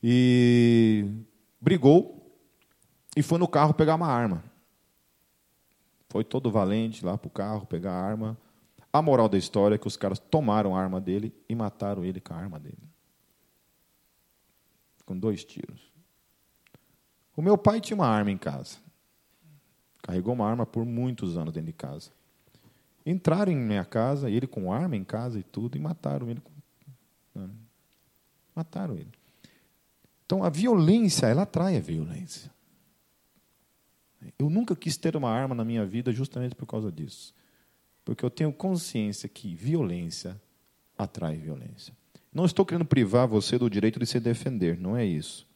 E 0.02 1.06
brigou 1.60 2.18
e 3.16 3.24
foi 3.24 3.38
no 3.38 3.48
carro 3.48 3.74
pegar 3.74 3.96
uma 3.96 4.08
arma. 4.08 4.44
Foi 6.10 6.24
todo 6.24 6.52
valente 6.52 7.06
lá 7.06 7.18
para 7.18 7.28
o 7.28 7.32
carro 7.32 7.66
pegar 7.66 7.92
a 7.92 8.02
arma. 8.02 8.38
A 8.92 9.02
moral 9.02 9.28
da 9.28 9.38
história 9.38 9.76
é 9.76 9.78
que 9.78 9.88
os 9.88 9.98
caras 9.98 10.20
tomaram 10.20 10.76
a 10.76 10.82
arma 10.82 11.02
dele 11.02 11.34
e 11.50 11.56
mataram 11.56 12.06
ele 12.06 12.22
com 12.22 12.34
a 12.34 12.38
arma 12.38 12.60
dele. 12.60 12.78
Com 15.06 15.18
dois 15.18 15.44
tiros. 15.44 15.92
O 17.36 17.42
meu 17.42 17.58
pai 17.58 17.82
tinha 17.82 17.96
uma 17.96 18.08
arma 18.08 18.32
em 18.32 18.38
casa. 18.38 18.78
Carregou 20.02 20.34
uma 20.34 20.50
arma 20.50 20.66
por 20.66 20.86
muitos 20.86 21.38
anos 21.38 21.54
dentro 21.54 21.68
de 21.68 21.74
casa. 21.74 22.12
Entraram 23.06 23.52
em 23.52 23.56
minha 23.56 23.86
casa, 23.86 24.30
ele 24.30 24.48
com 24.48 24.72
arma 24.72 24.96
em 24.96 25.04
casa 25.04 25.40
e 25.40 25.44
tudo, 25.44 25.78
e 25.78 25.80
mataram 25.80 26.30
ele. 26.30 26.42
Mataram 28.56 28.96
ele. 28.96 29.17
Então 30.28 30.44
a 30.44 30.50
violência, 30.50 31.26
ela 31.26 31.44
atrai 31.44 31.78
a 31.78 31.80
violência. 31.80 32.52
Eu 34.38 34.50
nunca 34.50 34.76
quis 34.76 34.98
ter 34.98 35.16
uma 35.16 35.32
arma 35.32 35.56
na 35.56 35.64
minha 35.64 35.86
vida 35.86 36.12
justamente 36.12 36.54
por 36.54 36.66
causa 36.66 36.92
disso. 36.92 37.34
Porque 38.04 38.26
eu 38.26 38.30
tenho 38.30 38.52
consciência 38.52 39.30
que 39.30 39.56
violência 39.56 40.40
atrai 40.98 41.38
violência. 41.38 41.96
Não 42.34 42.44
estou 42.44 42.66
querendo 42.66 42.84
privar 42.84 43.26
você 43.26 43.58
do 43.58 43.70
direito 43.70 44.00
de 44.00 44.06
se 44.06 44.20
defender, 44.20 44.78
não 44.78 44.98
é 44.98 45.06
isso. 45.06 45.48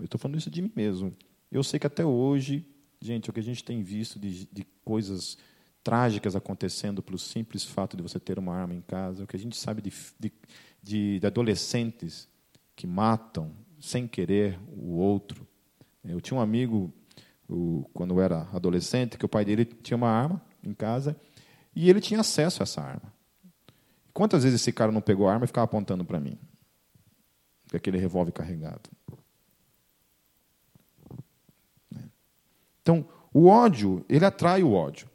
Eu 0.00 0.06
estou 0.06 0.18
falando 0.18 0.36
isso 0.36 0.50
de 0.50 0.60
mim 0.60 0.72
mesmo. 0.74 1.14
Eu 1.50 1.62
sei 1.62 1.78
que 1.78 1.86
até 1.86 2.04
hoje, 2.04 2.66
gente, 3.00 3.30
o 3.30 3.32
que 3.32 3.38
a 3.38 3.42
gente 3.42 3.62
tem 3.62 3.84
visto 3.84 4.18
de, 4.18 4.46
de 4.46 4.66
coisas 4.84 5.38
trágicas 5.84 6.34
acontecendo 6.34 7.02
pelo 7.02 7.18
simples 7.18 7.64
fato 7.64 7.96
de 7.96 8.02
você 8.02 8.18
ter 8.18 8.36
uma 8.36 8.52
arma 8.52 8.74
em 8.74 8.80
casa, 8.80 9.22
o 9.22 9.26
que 9.28 9.36
a 9.36 9.38
gente 9.38 9.56
sabe 9.56 9.80
de, 9.80 9.92
de, 10.18 11.20
de 11.20 11.26
adolescentes 11.26 12.28
que 12.74 12.86
matam 12.86 13.52
sem 13.82 14.06
querer 14.06 14.58
o 14.68 14.96
outro. 14.96 15.44
Eu 16.04 16.20
tinha 16.20 16.38
um 16.38 16.40
amigo, 16.40 16.92
quando 17.92 18.14
eu 18.14 18.20
era 18.20 18.48
adolescente, 18.52 19.18
que 19.18 19.26
o 19.26 19.28
pai 19.28 19.44
dele 19.44 19.64
tinha 19.64 19.96
uma 19.96 20.08
arma 20.08 20.40
em 20.62 20.72
casa 20.72 21.16
e 21.74 21.90
ele 21.90 22.00
tinha 22.00 22.20
acesso 22.20 22.62
a 22.62 22.64
essa 22.64 22.80
arma. 22.80 23.12
Quantas 24.14 24.44
vezes 24.44 24.60
esse 24.60 24.72
cara 24.72 24.92
não 24.92 25.00
pegou 25.00 25.28
a 25.28 25.32
arma 25.32 25.44
e 25.44 25.48
ficava 25.48 25.64
apontando 25.64 26.04
para 26.04 26.20
mim? 26.20 26.38
Com 27.68 27.76
aquele 27.76 27.98
revólver 27.98 28.30
carregado. 28.30 28.88
Então, 32.80 33.04
o 33.32 33.46
ódio, 33.46 34.04
ele 34.08 34.24
atrai 34.24 34.62
o 34.62 34.72
ódio. 34.72 35.08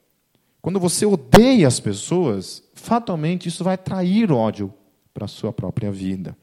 Quando 0.61 0.79
você 0.79 1.05
odeia 1.05 1.67
as 1.67 1.79
pessoas, 1.79 2.63
fatalmente 2.73 3.47
isso 3.47 3.63
vai 3.63 3.75
atrair 3.75 4.31
ódio 4.31 4.73
para 5.13 5.25
a 5.25 5.29
sua 5.29 5.53
própria 5.53 5.91
vida. 5.91 6.37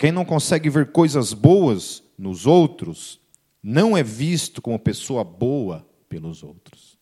Quem 0.00 0.10
não 0.10 0.24
consegue 0.24 0.70
ver 0.70 0.92
coisas 0.92 1.34
boas 1.34 2.02
nos 2.16 2.46
outros, 2.46 3.20
não 3.62 3.94
é 3.94 4.02
visto 4.02 4.62
como 4.62 4.78
pessoa 4.78 5.22
boa 5.22 5.86
pelos 6.08 6.42
outros. 6.42 6.98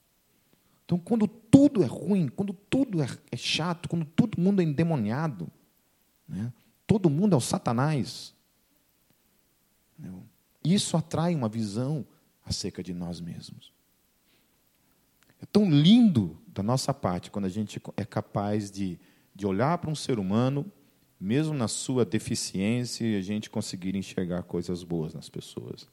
Então, 0.85 0.99
quando 0.99 1.29
tudo 1.29 1.85
é 1.85 1.87
ruim, 1.87 2.27
quando 2.27 2.53
tudo 2.53 3.01
é, 3.01 3.07
é 3.31 3.37
chato, 3.37 3.89
quando 3.89 4.05
todo 4.05 4.41
mundo 4.41 4.61
é 4.61 4.65
endemoniado, 4.65 5.49
né? 6.29 6.53
todo 6.89 7.09
mundo 7.09 7.35
é 7.35 7.37
o 7.37 7.41
Satanás, 7.41 8.35
isso 10.65 10.97
atrai 10.97 11.37
uma 11.37 11.49
visão 11.49 12.05
acerca 12.45 12.83
de 12.83 12.93
nós 12.93 13.21
mesmos. 13.21 13.73
É 15.41 15.47
tão 15.47 15.71
lindo 15.71 16.37
da 16.49 16.65
nossa 16.65 16.93
parte 16.93 17.31
quando 17.31 17.45
a 17.45 17.49
gente 17.49 17.81
é 17.97 18.05
capaz 18.05 18.73
de, 18.73 18.99
de 19.37 19.47
olhar 19.47 19.79
para 19.79 19.89
um 19.89 19.95
ser 19.95 20.19
humano 20.19 20.69
mesmo 21.21 21.55
na 21.55 21.69
sua 21.69 22.05
deficiência, 22.05 23.19
a 23.19 23.21
gente 23.21 23.51
conseguir 23.51 23.97
enxergar 23.97 24.43
coisas 24.43 24.83
boas 24.83 25.15
nas 25.15 25.29
pessoas. 25.29 25.89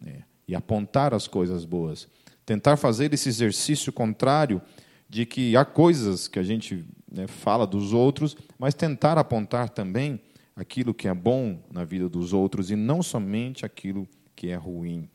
Né? 0.00 0.24
E 0.48 0.54
apontar 0.54 1.12
as 1.12 1.26
coisas 1.26 1.64
boas. 1.64 2.08
Tentar 2.44 2.76
fazer 2.76 3.12
esse 3.12 3.28
exercício 3.28 3.92
contrário 3.92 4.60
de 5.08 5.26
que 5.26 5.56
há 5.56 5.64
coisas 5.64 6.26
que 6.26 6.38
a 6.38 6.42
gente 6.42 6.86
né, 7.10 7.26
fala 7.26 7.66
dos 7.66 7.92
outros, 7.92 8.36
mas 8.58 8.74
tentar 8.74 9.18
apontar 9.18 9.68
também 9.68 10.20
aquilo 10.56 10.94
que 10.94 11.06
é 11.06 11.14
bom 11.14 11.62
na 11.70 11.84
vida 11.84 12.08
dos 12.08 12.32
outros 12.32 12.70
e 12.70 12.76
não 12.76 13.02
somente 13.02 13.64
aquilo 13.64 14.08
que 14.34 14.48
é 14.48 14.56
ruim. 14.56 15.08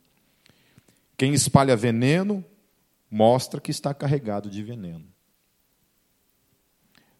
Quem 1.16 1.34
espalha 1.34 1.76
veneno 1.76 2.44
mostra 3.10 3.60
que 3.60 3.70
está 3.70 3.92
carregado 3.92 4.48
de 4.48 4.62
veneno. 4.62 5.04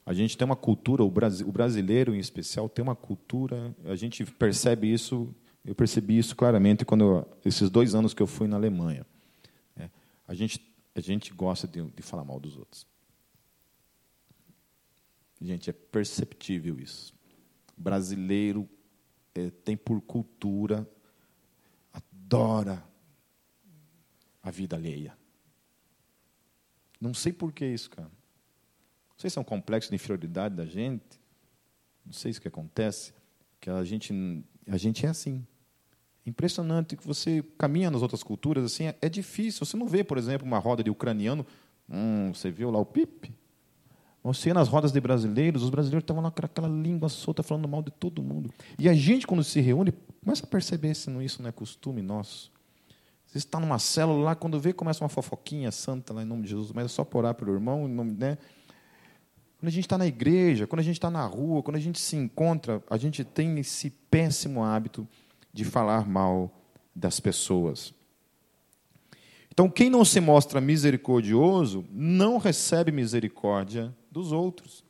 A 0.08 0.14
gente 0.14 0.38
tem 0.38 0.46
uma 0.46 0.56
cultura, 0.56 1.04
o 1.04 1.10
brasileiro 1.52 2.14
em 2.14 2.18
especial 2.18 2.66
tem 2.66 2.82
uma 2.82 2.96
cultura, 2.96 3.76
a 3.84 3.94
gente 3.94 4.24
percebe 4.24 4.90
isso, 4.90 5.34
eu 5.62 5.74
percebi 5.74 6.16
isso 6.16 6.34
claramente 6.34 6.82
quando 6.82 7.04
eu, 7.04 7.38
esses 7.44 7.68
dois 7.68 7.94
anos 7.94 8.14
que 8.14 8.22
eu 8.22 8.26
fui 8.26 8.48
na 8.48 8.56
Alemanha. 8.56 9.04
É, 9.76 9.90
a, 10.26 10.32
gente, 10.32 10.66
a 10.94 11.00
gente 11.00 11.30
gosta 11.34 11.68
de, 11.68 11.82
de 11.90 12.00
falar 12.00 12.24
mal 12.24 12.40
dos 12.40 12.56
outros. 12.56 12.86
Gente, 15.42 15.68
é 15.68 15.74
perceptível 15.74 16.80
isso. 16.80 17.12
Brasileiro 17.76 18.66
é, 19.34 19.50
tem 19.50 19.76
por 19.76 20.00
cultura, 20.00 20.88
adora 21.92 22.82
a 24.42 24.50
vida 24.50 24.74
alheia. 24.74 25.18
Não 26.98 27.12
sei 27.12 27.30
por 27.30 27.52
que 27.52 27.66
isso, 27.66 27.90
cara. 27.90 28.17
Não 29.18 29.22
sei 29.22 29.30
se 29.30 29.36
é 29.36 29.40
um 29.40 29.44
complexo 29.44 29.88
de 29.88 29.96
inferioridade 29.96 30.54
da 30.54 30.64
gente, 30.64 31.18
não 32.06 32.12
sei 32.12 32.32
se 32.32 32.40
que 32.40 32.46
acontece, 32.46 33.12
que 33.60 33.68
a 33.68 33.82
gente, 33.82 34.14
a 34.68 34.76
gente 34.76 35.04
é 35.04 35.08
assim. 35.08 35.44
Impressionante 36.24 36.96
que 36.96 37.04
você 37.04 37.44
caminha 37.58 37.90
nas 37.90 38.00
outras 38.00 38.22
culturas 38.22 38.64
assim, 38.64 38.84
é, 38.84 38.96
é 39.02 39.08
difícil. 39.08 39.66
Você 39.66 39.76
não 39.76 39.88
vê, 39.88 40.04
por 40.04 40.18
exemplo, 40.18 40.46
uma 40.46 40.60
roda 40.60 40.84
de 40.84 40.90
ucraniano, 40.90 41.44
hum, 41.90 42.32
você 42.32 42.48
viu 42.48 42.70
lá 42.70 42.78
o 42.78 42.86
pip? 42.86 43.34
Você 44.22 44.52
nas 44.52 44.68
rodas 44.68 44.92
de 44.92 45.00
brasileiros, 45.00 45.64
os 45.64 45.70
brasileiros 45.70 46.04
estavam 46.04 46.22
lá 46.22 46.30
com 46.30 46.46
aquela 46.46 46.68
língua 46.68 47.08
solta 47.08 47.42
falando 47.42 47.66
mal 47.66 47.82
de 47.82 47.90
todo 47.90 48.22
mundo. 48.22 48.54
E 48.78 48.88
a 48.88 48.94
gente, 48.94 49.26
quando 49.26 49.42
se 49.42 49.60
reúne, 49.60 49.92
começa 50.22 50.46
a 50.46 50.48
perceber 50.48 50.94
se 50.94 51.10
não, 51.10 51.20
isso 51.20 51.42
não 51.42 51.48
é 51.48 51.52
costume 51.52 52.02
nosso. 52.02 52.52
Você 53.26 53.38
está 53.38 53.58
numa 53.58 53.80
célula 53.80 54.22
lá, 54.22 54.34
quando 54.36 54.60
vê, 54.60 54.72
começa 54.72 55.02
uma 55.02 55.08
fofoquinha 55.08 55.72
santa 55.72 56.14
lá 56.14 56.22
em 56.22 56.24
nome 56.24 56.44
de 56.44 56.50
Jesus, 56.50 56.70
mas 56.72 56.84
é 56.84 56.88
só 56.88 57.04
orar 57.12 57.34
pelo 57.34 57.52
irmão, 57.52 57.88
em 57.88 57.92
nome, 57.92 58.12
né? 58.12 58.38
Quando 59.58 59.68
a 59.68 59.72
gente 59.72 59.84
está 59.84 59.98
na 59.98 60.06
igreja, 60.06 60.66
quando 60.68 60.80
a 60.80 60.84
gente 60.84 60.96
está 60.96 61.10
na 61.10 61.26
rua, 61.26 61.62
quando 61.62 61.76
a 61.76 61.80
gente 61.80 61.98
se 61.98 62.14
encontra, 62.16 62.82
a 62.88 62.96
gente 62.96 63.24
tem 63.24 63.58
esse 63.58 63.90
péssimo 63.90 64.62
hábito 64.62 65.06
de 65.52 65.64
falar 65.64 66.06
mal 66.06 66.52
das 66.94 67.18
pessoas. 67.18 67.92
Então, 69.50 69.68
quem 69.68 69.90
não 69.90 70.04
se 70.04 70.20
mostra 70.20 70.60
misericordioso 70.60 71.84
não 71.90 72.38
recebe 72.38 72.92
misericórdia 72.92 73.92
dos 74.08 74.30
outros. 74.30 74.84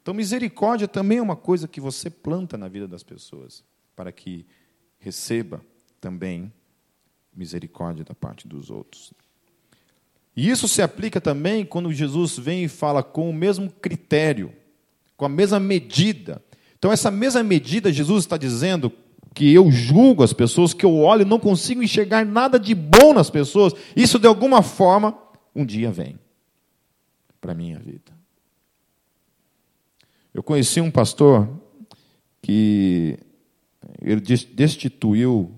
Então, 0.00 0.14
misericórdia 0.14 0.86
também 0.86 1.18
é 1.18 1.22
uma 1.22 1.34
coisa 1.34 1.66
que 1.66 1.80
você 1.80 2.08
planta 2.08 2.56
na 2.56 2.68
vida 2.68 2.86
das 2.86 3.02
pessoas, 3.02 3.64
para 3.96 4.12
que 4.12 4.46
receba 5.00 5.60
também 6.00 6.52
misericórdia 7.34 8.04
da 8.04 8.14
parte 8.14 8.46
dos 8.46 8.70
outros. 8.70 9.12
E 10.36 10.48
isso 10.48 10.66
se 10.66 10.80
aplica 10.80 11.20
também 11.20 11.64
quando 11.64 11.92
Jesus 11.92 12.38
vem 12.38 12.64
e 12.64 12.68
fala 12.68 13.02
com 13.02 13.28
o 13.28 13.34
mesmo 13.34 13.70
critério, 13.70 14.52
com 15.16 15.24
a 15.24 15.28
mesma 15.28 15.60
medida. 15.60 16.42
Então, 16.78 16.90
essa 16.90 17.10
mesma 17.10 17.42
medida, 17.42 17.92
Jesus 17.92 18.24
está 18.24 18.36
dizendo 18.36 18.90
que 19.34 19.52
eu 19.52 19.70
julgo 19.70 20.22
as 20.22 20.32
pessoas, 20.32 20.74
que 20.74 20.84
eu 20.84 20.96
olho 20.96 21.22
e 21.22 21.26
não 21.26 21.38
consigo 21.38 21.82
enxergar 21.82 22.24
nada 22.24 22.58
de 22.58 22.74
bom 22.74 23.12
nas 23.14 23.30
pessoas. 23.30 23.74
Isso, 23.94 24.18
de 24.18 24.26
alguma 24.26 24.62
forma, 24.62 25.16
um 25.54 25.64
dia 25.64 25.90
vem 25.90 26.18
para 27.40 27.52
a 27.52 27.54
minha 27.54 27.78
vida. 27.78 28.12
Eu 30.32 30.42
conheci 30.42 30.80
um 30.80 30.90
pastor 30.90 31.48
que 32.40 33.18
ele 34.00 34.20
destituiu, 34.20 35.52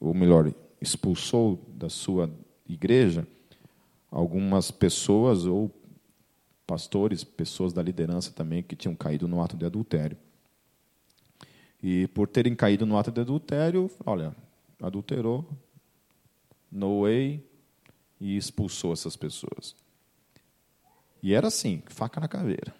ou 0.00 0.14
melhor, 0.14 0.52
expulsou 0.80 1.62
da 1.74 1.90
sua 1.90 2.30
igreja 2.66 3.26
algumas 4.10 4.70
pessoas 4.70 5.44
ou 5.44 5.70
pastores, 6.66 7.24
pessoas 7.24 7.72
da 7.72 7.82
liderança 7.82 8.30
também 8.30 8.62
que 8.62 8.76
tinham 8.76 8.94
caído 8.94 9.26
no 9.26 9.42
ato 9.42 9.56
de 9.56 9.64
adultério. 9.64 10.16
E 11.82 12.06
por 12.08 12.28
terem 12.28 12.54
caído 12.54 12.84
no 12.84 12.98
ato 12.98 13.10
de 13.10 13.20
adultério, 13.20 13.90
olha, 14.04 14.34
adulterou, 14.82 15.48
no 16.70 17.02
way, 17.02 17.42
e 18.20 18.36
expulsou 18.36 18.92
essas 18.92 19.16
pessoas. 19.16 19.74
E 21.22 21.34
era 21.34 21.48
assim, 21.48 21.82
faca 21.86 22.20
na 22.20 22.28
caveira. 22.28 22.74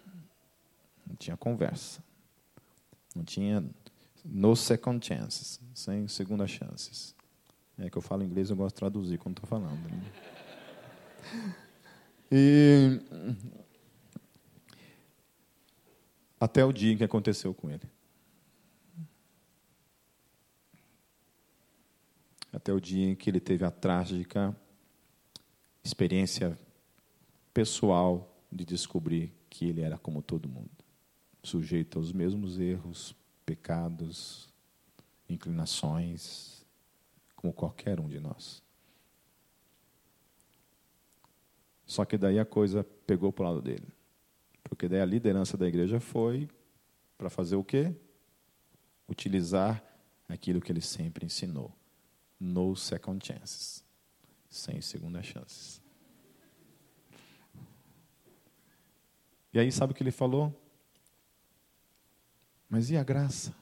Não 1.06 1.16
tinha 1.16 1.36
conversa. 1.36 2.02
Não 3.14 3.24
tinha 3.24 3.64
no 4.24 4.54
second 4.54 5.04
chances, 5.04 5.60
sem 5.74 6.06
segunda 6.08 6.46
chances. 6.46 7.14
É 7.78 7.88
que 7.88 7.96
eu 7.96 8.02
falo 8.02 8.24
inglês, 8.24 8.50
eu 8.50 8.56
gosto 8.56 8.74
de 8.74 8.80
traduzir 8.80 9.18
quando 9.18 9.38
estou 9.38 9.48
falando. 9.48 9.80
Né? 9.88 10.02
E 12.30 13.00
até 16.40 16.64
o 16.64 16.72
dia 16.72 16.92
em 16.92 16.96
que 16.96 17.04
aconteceu 17.04 17.52
com 17.54 17.70
ele. 17.70 17.88
Até 22.52 22.72
o 22.72 22.80
dia 22.80 23.10
em 23.10 23.14
que 23.14 23.30
ele 23.30 23.40
teve 23.40 23.64
a 23.64 23.70
trágica 23.70 24.56
experiência 25.84 26.58
pessoal 27.52 28.36
de 28.52 28.64
descobrir 28.64 29.32
que 29.48 29.66
ele 29.66 29.80
era 29.80 29.96
como 29.98 30.20
todo 30.22 30.48
mundo, 30.48 30.70
sujeito 31.42 31.98
aos 31.98 32.12
mesmos 32.12 32.58
erros, 32.58 33.14
pecados, 33.44 34.48
inclinações, 35.28 36.64
como 37.34 37.52
qualquer 37.52 38.00
um 38.00 38.08
de 38.08 38.20
nós. 38.20 38.62
Só 41.88 42.04
que 42.04 42.18
daí 42.18 42.38
a 42.38 42.44
coisa 42.44 42.84
pegou 42.84 43.32
para 43.32 43.46
o 43.46 43.48
lado 43.48 43.62
dele. 43.62 43.88
Porque 44.62 44.86
daí 44.86 45.00
a 45.00 45.06
liderança 45.06 45.56
da 45.56 45.66
igreja 45.66 45.98
foi 45.98 46.46
para 47.16 47.30
fazer 47.30 47.56
o 47.56 47.64
quê? 47.64 47.96
Utilizar 49.08 49.82
aquilo 50.28 50.60
que 50.60 50.70
ele 50.70 50.82
sempre 50.82 51.24
ensinou. 51.24 51.74
No 52.38 52.76
second 52.76 53.26
chances. 53.26 53.82
Sem 54.50 54.82
segunda 54.82 55.22
chances. 55.22 55.80
E 59.50 59.58
aí 59.58 59.72
sabe 59.72 59.92
o 59.92 59.96
que 59.96 60.02
ele 60.02 60.10
falou? 60.10 60.54
Mas 62.68 62.90
e 62.90 62.98
a 62.98 63.02
graça? 63.02 63.56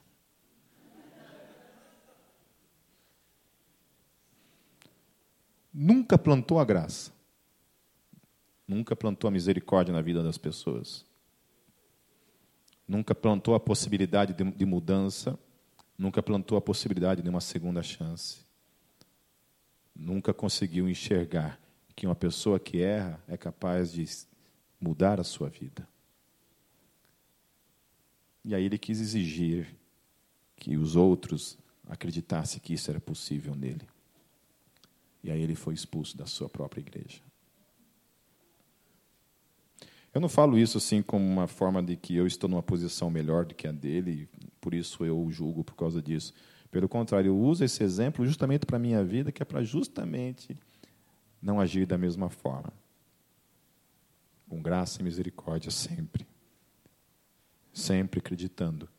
Nunca 5.73 6.17
plantou 6.17 6.59
a 6.59 6.65
graça 6.65 7.16
nunca 8.67 8.95
plantou 8.95 9.27
a 9.27 9.31
misericórdia 9.31 9.93
na 9.93 10.01
vida 10.01 10.21
das 10.21 10.37
pessoas. 10.37 11.05
Nunca 12.87 13.15
plantou 13.15 13.55
a 13.55 13.59
possibilidade 13.59 14.33
de, 14.33 14.43
de 14.51 14.65
mudança, 14.65 15.37
nunca 15.97 16.21
plantou 16.21 16.57
a 16.57 16.61
possibilidade 16.61 17.21
de 17.21 17.29
uma 17.29 17.41
segunda 17.41 17.81
chance. 17.81 18.45
Nunca 19.95 20.33
conseguiu 20.33 20.89
enxergar 20.89 21.59
que 21.95 22.05
uma 22.05 22.15
pessoa 22.15 22.59
que 22.59 22.81
erra 22.81 23.21
é 23.27 23.35
capaz 23.35 23.91
de 23.91 24.05
mudar 24.79 25.19
a 25.19 25.23
sua 25.23 25.49
vida. 25.49 25.87
E 28.45 28.53
aí 28.53 28.63
ele 28.63 28.77
quis 28.77 29.01
exigir 29.01 29.75
que 30.55 30.77
os 30.77 30.95
outros 30.95 31.57
acreditassem 31.87 32.59
que 32.59 32.73
isso 32.73 32.89
era 32.89 32.99
possível 32.99 33.55
nele. 33.55 33.87
E 35.23 35.31
aí 35.31 35.41
ele 35.41 35.55
foi 35.55 35.73
expulso 35.73 36.15
da 36.15 36.25
sua 36.25 36.47
própria 36.47 36.81
igreja. 36.81 37.26
Eu 40.17 40.21
não 40.21 40.29
falo 40.29 40.57
isso 40.57 40.79
assim 40.79 41.03
como 41.03 41.23
uma 41.23 41.45
forma 41.45 41.83
de 41.83 41.95
que 41.95 42.15
eu 42.15 42.25
estou 42.25 42.49
numa 42.49 42.63
posição 42.63 43.07
melhor 43.07 43.45
do 43.45 43.53
que 43.53 43.67
a 43.67 43.71
dele, 43.71 44.27
por 44.59 44.73
isso 44.73 45.05
eu 45.05 45.29
julgo 45.29 45.63
por 45.63 45.75
causa 45.75 46.01
disso. 46.01 46.33
Pelo 46.71 46.89
contrário, 46.89 47.29
eu 47.29 47.37
uso 47.37 47.63
esse 47.63 47.83
exemplo 47.83 48.25
justamente 48.25 48.65
para 48.65 48.77
a 48.77 48.79
minha 48.79 49.03
vida, 49.03 49.31
que 49.31 49.43
é 49.43 49.45
para 49.45 49.61
justamente 49.61 50.57
não 51.39 51.61
agir 51.61 51.85
da 51.85 51.99
mesma 51.99 52.31
forma. 52.31 52.73
Com 54.49 54.59
graça 54.59 55.01
e 55.01 55.03
misericórdia 55.03 55.69
sempre. 55.69 56.25
Sempre 57.71 58.19
acreditando 58.19 58.89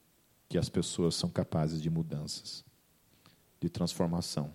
que 0.48 0.57
as 0.57 0.68
pessoas 0.68 1.16
são 1.16 1.28
capazes 1.28 1.83
de 1.83 1.90
mudanças, 1.90 2.64
de 3.61 3.68
transformação. 3.68 4.52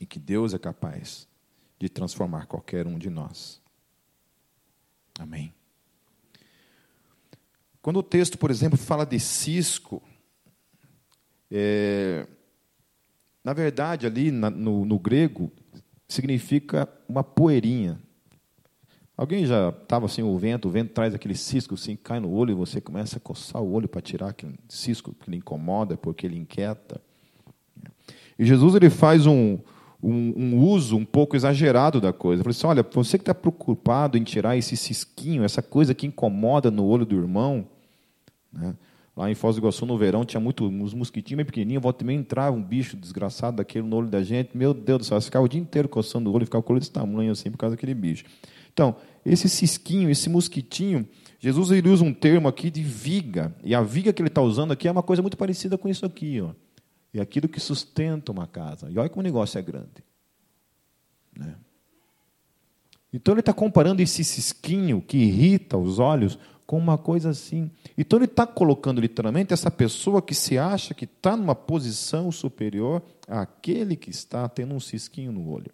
E 0.00 0.06
que 0.06 0.20
Deus 0.20 0.54
é 0.54 0.60
capaz 0.60 1.26
de 1.76 1.88
transformar 1.88 2.46
qualquer 2.46 2.86
um 2.86 2.96
de 2.96 3.10
nós. 3.10 3.60
Amém. 5.20 5.52
Quando 7.82 7.98
o 7.98 8.02
texto, 8.02 8.38
por 8.38 8.50
exemplo, 8.50 8.78
fala 8.78 9.04
de 9.04 9.20
cisco, 9.20 10.02
é, 11.50 12.26
na 13.44 13.52
verdade, 13.52 14.06
ali 14.06 14.30
na, 14.30 14.48
no, 14.48 14.86
no 14.86 14.98
grego, 14.98 15.52
significa 16.08 16.88
uma 17.06 17.22
poeirinha. 17.22 18.00
Alguém 19.14 19.44
já 19.44 19.68
estava 19.68 20.06
assim, 20.06 20.22
o 20.22 20.38
vento, 20.38 20.68
o 20.68 20.70
vento 20.70 20.94
traz 20.94 21.14
aquele 21.14 21.34
cisco, 21.34 21.74
assim, 21.74 21.96
cai 21.96 22.18
no 22.18 22.32
olho 22.32 22.52
e 22.52 22.54
você 22.54 22.80
começa 22.80 23.18
a 23.18 23.20
coçar 23.20 23.60
o 23.60 23.72
olho 23.72 23.88
para 23.88 24.00
tirar 24.00 24.30
aquele 24.30 24.58
cisco 24.70 25.12
que 25.12 25.30
lhe 25.30 25.36
incomoda, 25.36 25.98
porque 25.98 26.26
ele 26.26 26.38
inquieta. 26.38 26.98
E 28.38 28.46
Jesus 28.46 28.74
ele 28.74 28.88
faz 28.88 29.26
um, 29.26 29.58
um, 30.02 30.32
um, 30.36 30.58
uso 30.58 30.96
um 30.96 31.04
pouco 31.04 31.36
exagerado 31.36 32.00
da 32.00 32.12
coisa. 32.12 32.40
Eu 32.40 32.44
falei 32.44 32.56
assim: 32.56 32.66
olha, 32.66 32.86
você 32.90 33.18
que 33.18 33.22
está 33.22 33.34
preocupado 33.34 34.16
em 34.16 34.24
tirar 34.24 34.56
esse 34.56 34.76
cisquinho, 34.76 35.44
essa 35.44 35.62
coisa 35.62 35.94
que 35.94 36.06
incomoda 36.06 36.70
no 36.70 36.84
olho 36.84 37.04
do 37.04 37.16
irmão. 37.16 37.66
Né? 38.52 38.74
Lá 39.16 39.30
em 39.30 39.34
Foz 39.34 39.56
do 39.56 39.60
Iguaçu, 39.60 39.84
no 39.84 39.98
verão, 39.98 40.24
tinha 40.24 40.40
muito, 40.40 40.64
uns 40.64 40.94
mosquitinhos 40.94 41.36
bem 41.38 41.44
pequenininhos, 41.44 41.82
volta 41.82 41.98
também 41.98 42.16
entrava 42.16 42.56
um 42.56 42.62
bicho 42.62 42.96
desgraçado 42.96 43.58
daquele 43.58 43.86
no 43.86 43.96
olho 43.96 44.08
da 44.08 44.22
gente. 44.22 44.56
Meu 44.56 44.72
Deus 44.72 45.00
do 45.00 45.04
céu, 45.04 45.20
ficava 45.20 45.44
o 45.44 45.48
dia 45.48 45.60
inteiro 45.60 45.88
coçando 45.88 46.30
o 46.30 46.34
olho, 46.34 46.46
ficava 46.46 46.62
com 46.62 46.72
o 46.72 46.74
olho 46.74 46.80
desse 46.80 46.92
tamanho 46.92 47.32
assim, 47.32 47.50
por 47.50 47.58
causa 47.58 47.76
daquele 47.76 47.92
bicho. 47.92 48.24
Então, 48.72 48.96
esse 49.26 49.48
cisquinho, 49.48 50.08
esse 50.08 50.30
mosquitinho, 50.30 51.06
Jesus 51.38 51.70
ele 51.70 51.88
usa 51.90 52.04
um 52.04 52.14
termo 52.14 52.48
aqui 52.48 52.70
de 52.70 52.82
viga. 52.82 53.54
E 53.62 53.74
a 53.74 53.82
viga 53.82 54.12
que 54.12 54.22
ele 54.22 54.28
está 54.28 54.40
usando 54.40 54.72
aqui 54.72 54.88
é 54.88 54.92
uma 54.92 55.02
coisa 55.02 55.20
muito 55.20 55.36
parecida 55.36 55.76
com 55.76 55.88
isso 55.88 56.06
aqui. 56.06 56.40
Ó 56.40 56.52
e 57.12 57.20
aquilo 57.20 57.48
que 57.48 57.60
sustenta 57.60 58.30
uma 58.30 58.46
casa. 58.46 58.90
E 58.90 58.98
olha 58.98 59.08
como 59.08 59.20
o 59.20 59.24
negócio 59.24 59.58
é 59.58 59.62
grande. 59.62 60.04
Né? 61.36 61.56
Então 63.12 63.34
ele 63.34 63.40
está 63.40 63.52
comparando 63.52 64.00
esse 64.00 64.22
cisquinho 64.22 65.02
que 65.02 65.18
irrita 65.18 65.76
os 65.76 65.98
olhos 65.98 66.38
com 66.66 66.78
uma 66.78 66.96
coisa 66.96 67.30
assim. 67.30 67.70
Então 67.98 68.18
ele 68.18 68.26
está 68.26 68.46
colocando 68.46 69.00
literalmente 69.00 69.52
essa 69.52 69.70
pessoa 69.70 70.22
que 70.22 70.34
se 70.34 70.56
acha 70.56 70.94
que 70.94 71.04
está 71.04 71.36
numa 71.36 71.54
posição 71.54 72.30
superior 72.30 73.02
àquele 73.26 73.96
que 73.96 74.10
está 74.10 74.48
tendo 74.48 74.74
um 74.74 74.80
cisquinho 74.80 75.32
no 75.32 75.48
olho. 75.48 75.72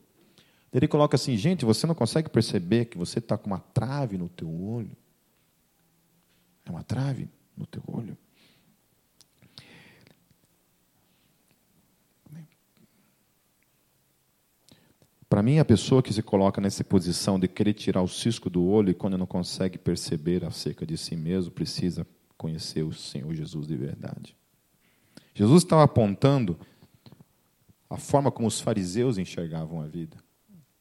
Ele 0.73 0.89
coloca 0.89 1.15
assim, 1.15 1.37
gente, 1.37 1.65
você 1.65 1.87
não 1.87 1.95
consegue 1.95 2.29
perceber 2.31 2.87
que 2.87 2.97
você 2.99 3.19
está 3.19 3.37
com 3.37 3.47
uma 3.47 3.61
trave 3.61 4.17
no 4.17 4.29
teu 4.29 4.49
olho? 4.49 4.97
É 6.65 6.71
uma 6.71 6.83
trave 6.83 7.29
no 7.57 7.67
teu 7.67 7.83
olho. 7.87 8.17
Para 15.29 15.43
mim, 15.43 15.59
a 15.59 15.65
pessoa 15.65 16.03
que 16.03 16.13
se 16.13 16.23
coloca 16.23 16.61
nessa 16.61 16.85
posição 16.85 17.39
de 17.39 17.49
querer 17.49 17.75
tirar 17.75 18.01
o 18.01 18.09
cisco 18.09 18.49
do 18.49 18.65
olho 18.65 18.91
e 18.91 18.95
quando 18.95 19.19
não 19.19 19.27
consegue 19.27 19.77
perceber 19.77 20.45
acerca 20.45 20.87
de 20.87 20.97
si 20.97 21.17
mesmo, 21.17 21.51
precisa 21.51 22.07
conhecer 22.37 22.83
o 22.83 22.93
Senhor 22.93 23.35
Jesus 23.35 23.67
de 23.67 23.77
verdade. 23.77 24.37
Jesus 25.35 25.65
estava 25.65 25.83
apontando 25.83 26.57
a 27.91 27.97
forma 27.97 28.31
como 28.31 28.47
os 28.47 28.61
fariseus 28.61 29.19
enxergavam 29.19 29.81
a 29.81 29.87
vida, 29.87 30.17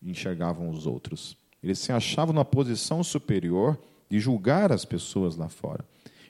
enxergavam 0.02 0.70
os 0.70 0.86
outros. 0.86 1.36
Eles 1.62 1.80
se 1.80 1.92
achavam 1.92 2.34
numa 2.34 2.46
posição 2.46 3.04
superior 3.04 3.80
de 4.10 4.20
julgar 4.20 4.72
as 4.72 4.86
pessoas 4.86 5.36
lá 5.36 5.50
fora. 5.50 5.84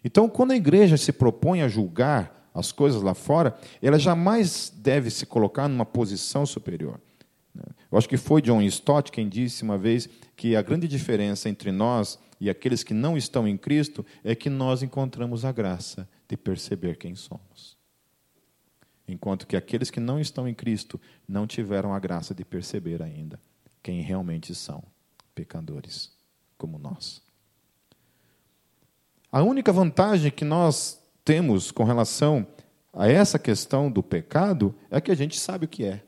Então, 0.04 0.30
quando 0.30 0.52
a 0.52 0.56
igreja 0.56 0.96
se 0.96 1.12
propõe 1.12 1.62
a 1.62 1.68
julgar 1.68 2.50
as 2.54 2.72
coisas 2.72 3.02
lá 3.02 3.14
fora, 3.14 3.58
ela 3.82 4.00
jamais 4.00 4.72
deve 4.74 5.10
se 5.10 5.26
colocar 5.26 5.68
numa 5.68 5.86
posição 5.86 6.46
superior. 6.46 7.02
Eu 7.92 7.98
acho 7.98 8.10
que 8.10 8.18
foi 8.18 8.42
John 8.42 8.62
Stott 8.64 9.12
quem 9.12 9.30
disse 9.30 9.64
uma 9.64 9.78
vez 9.78 10.10
que 10.36 10.56
a 10.56 10.62
grande 10.62 10.88
diferença 10.88 11.50
entre 11.50 11.72
nós 11.72 12.20
e 12.40 12.50
aqueles 12.50 12.84
que 12.84 12.94
não 12.94 13.18
estão 13.18 13.48
em 13.48 13.58
Cristo 13.58 14.06
é 14.24 14.36
que 14.36 14.50
nós 14.50 14.84
encontramos 14.84 15.46
a 15.46 15.52
graça 15.52 16.08
de 16.28 16.36
perceber 16.36 16.98
quem 16.98 17.16
somos. 17.16 17.78
Enquanto 19.08 19.46
que 19.46 19.56
aqueles 19.56 19.92
que 19.92 20.00
não 20.00 20.20
estão 20.20 20.48
em 20.48 20.54
Cristo 20.54 21.00
não 21.28 21.46
tiveram 21.46 21.94
a 21.94 22.00
graça 22.00 22.34
de 22.34 22.44
perceber 22.44 23.02
ainda 23.02 23.40
quem 23.84 24.02
realmente 24.02 24.56
são 24.56 24.84
pecadores, 25.36 26.12
como 26.58 26.80
nós. 26.80 27.22
A 29.32 29.44
única 29.44 29.72
vantagem 29.72 30.32
que 30.32 30.46
nós 30.46 31.00
temos 31.24 31.70
com 31.70 31.84
relação 31.84 32.48
a 32.94 33.08
essa 33.08 33.38
questão 33.38 33.92
do 33.92 34.02
pecado 34.02 34.74
é 34.90 35.00
que 35.00 35.12
a 35.12 35.16
gente 35.16 35.40
sabe 35.40 35.66
o 35.66 35.70
que 35.70 35.84
é. 35.84 36.04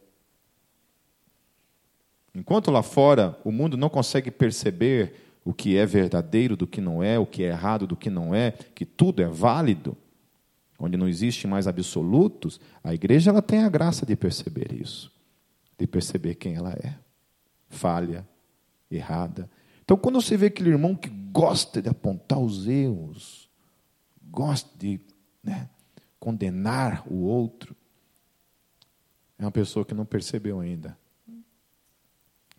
Enquanto 2.38 2.70
lá 2.70 2.84
fora 2.84 3.36
o 3.44 3.52
mundo 3.52 3.76
não 3.76 3.90
consegue 3.90 4.30
perceber 4.30 5.16
o 5.44 5.52
que 5.52 5.76
é 5.76 5.88
verdadeiro 5.88 6.56
do 6.56 6.68
que 6.68 6.80
não 6.80 7.02
é, 7.02 7.18
o 7.18 7.26
que 7.26 7.44
é 7.44 7.48
errado 7.48 7.88
do 7.88 7.96
que 7.96 8.12
não 8.12 8.36
é, 8.36 8.52
que 8.52 8.86
tudo 8.86 9.24
é 9.24 9.28
válido, 9.28 9.98
onde 10.78 10.96
não 10.96 11.08
existe 11.08 11.48
mais 11.48 11.68
absolutos, 11.68 12.60
a 12.84 12.94
igreja 12.94 13.32
ela 13.32 13.42
tem 13.42 13.64
a 13.64 13.70
graça 13.70 14.06
de 14.06 14.16
perceber 14.16 14.72
isso, 14.72 15.12
de 15.80 15.88
perceber 15.88 16.36
quem 16.36 16.54
ela 16.54 16.74
é, 16.74 16.94
falha, 17.70 18.28
errada. 18.92 19.50
Então, 19.84 19.98
quando 19.98 20.22
você 20.22 20.38
vê 20.38 20.46
aquele 20.46 20.70
irmão 20.70 20.96
que 20.96 21.10
gosta 21.10 21.82
de 21.82 21.90
apontar 21.90 22.38
os 22.38 22.68
erros, 22.68 23.50
gosta 24.30 24.70
de 24.78 25.02
né, 25.44 25.68
condenar 26.20 27.04
o 27.10 27.24
outro, 27.24 27.76
é 29.40 29.44
uma 29.44 29.52
pessoa 29.52 29.84
que 29.84 29.96
não 29.96 30.06
percebeu 30.06 30.60
ainda. 30.60 30.96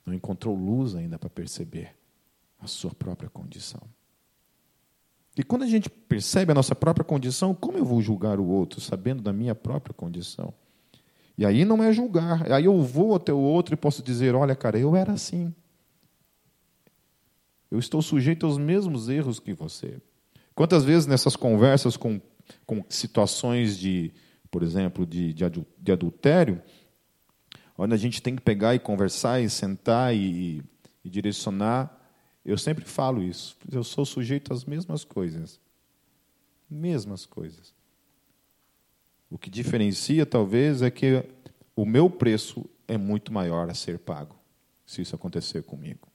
Não 0.09 0.14
encontrou 0.14 0.55
luz 0.55 0.94
ainda 0.94 1.18
para 1.18 1.29
perceber 1.29 1.94
a 2.59 2.66
sua 2.66 2.90
própria 2.90 3.29
condição. 3.29 3.83
E 5.37 5.42
quando 5.42 5.62
a 5.62 5.66
gente 5.66 5.88
percebe 5.88 6.51
a 6.51 6.55
nossa 6.55 6.75
própria 6.75 7.05
condição, 7.05 7.55
como 7.55 7.79
eu 7.79 7.85
vou 7.85 8.01
julgar 8.01 8.40
o 8.40 8.47
outro 8.47 8.81
sabendo 8.81 9.23
da 9.23 9.33
minha 9.33 9.55
própria 9.55 9.94
condição? 9.94 10.53
E 11.37 11.47
aí 11.47 11.64
não 11.64 11.83
é 11.85 11.92
julgar, 11.92 12.51
aí 12.51 12.64
eu 12.64 12.81
vou 12.83 13.14
até 13.14 13.33
o 13.33 13.38
outro 13.38 13.75
e 13.75 13.77
posso 13.77 14.03
dizer: 14.03 14.35
olha, 14.35 14.57
cara, 14.57 14.79
eu 14.79 14.97
era 14.97 15.12
assim. 15.12 15.55
Eu 17.71 17.79
estou 17.79 18.01
sujeito 18.01 18.47
aos 18.47 18.59
mesmos 18.59 19.09
erros 19.09 19.38
que 19.38 19.53
você. 19.53 20.01
Quantas 20.55 20.85
vezes 20.85 21.07
nessas 21.07 21.37
conversas 21.37 21.97
com 21.97 22.21
com 22.66 22.85
situações 22.88 23.79
de, 23.79 24.12
por 24.51 24.62
exemplo, 24.62 25.07
de, 25.07 25.33
de 25.33 25.92
adultério, 25.92 26.61
onde 27.79 27.95
a 27.95 27.97
gente 27.97 28.21
tem 28.21 28.35
que 28.35 28.43
pegar 28.43 28.75
e 28.75 28.81
conversar 28.81 29.41
e 29.41 29.49
sentar 29.49 30.14
e, 30.14 30.64
e 31.05 31.09
direcionar. 31.09 31.97
Eu 32.45 32.59
sempre 32.59 32.85
falo 32.85 33.23
isso. 33.23 33.57
Eu 33.71 33.85
sou 33.85 34.05
sujeito 34.05 34.53
às 34.53 34.64
mesmas 34.64 35.05
coisas. 35.05 35.61
Mesmas 36.69 37.25
coisas. 37.25 37.73
O 39.31 39.38
que 39.38 39.49
diferencia, 39.49 40.27
talvez, 40.27 40.83
é 40.83 40.91
que 40.91 41.25
o 41.77 41.87
meu 41.87 42.11
preço 42.11 42.69
é 42.88 42.99
muito 42.99 43.33
maior 43.33 43.71
a 43.71 43.75
ser 43.75 43.99
pago, 43.99 44.35
se 44.85 45.03
isso 45.03 45.14
acontecer 45.14 45.62
comigo. 45.62 46.09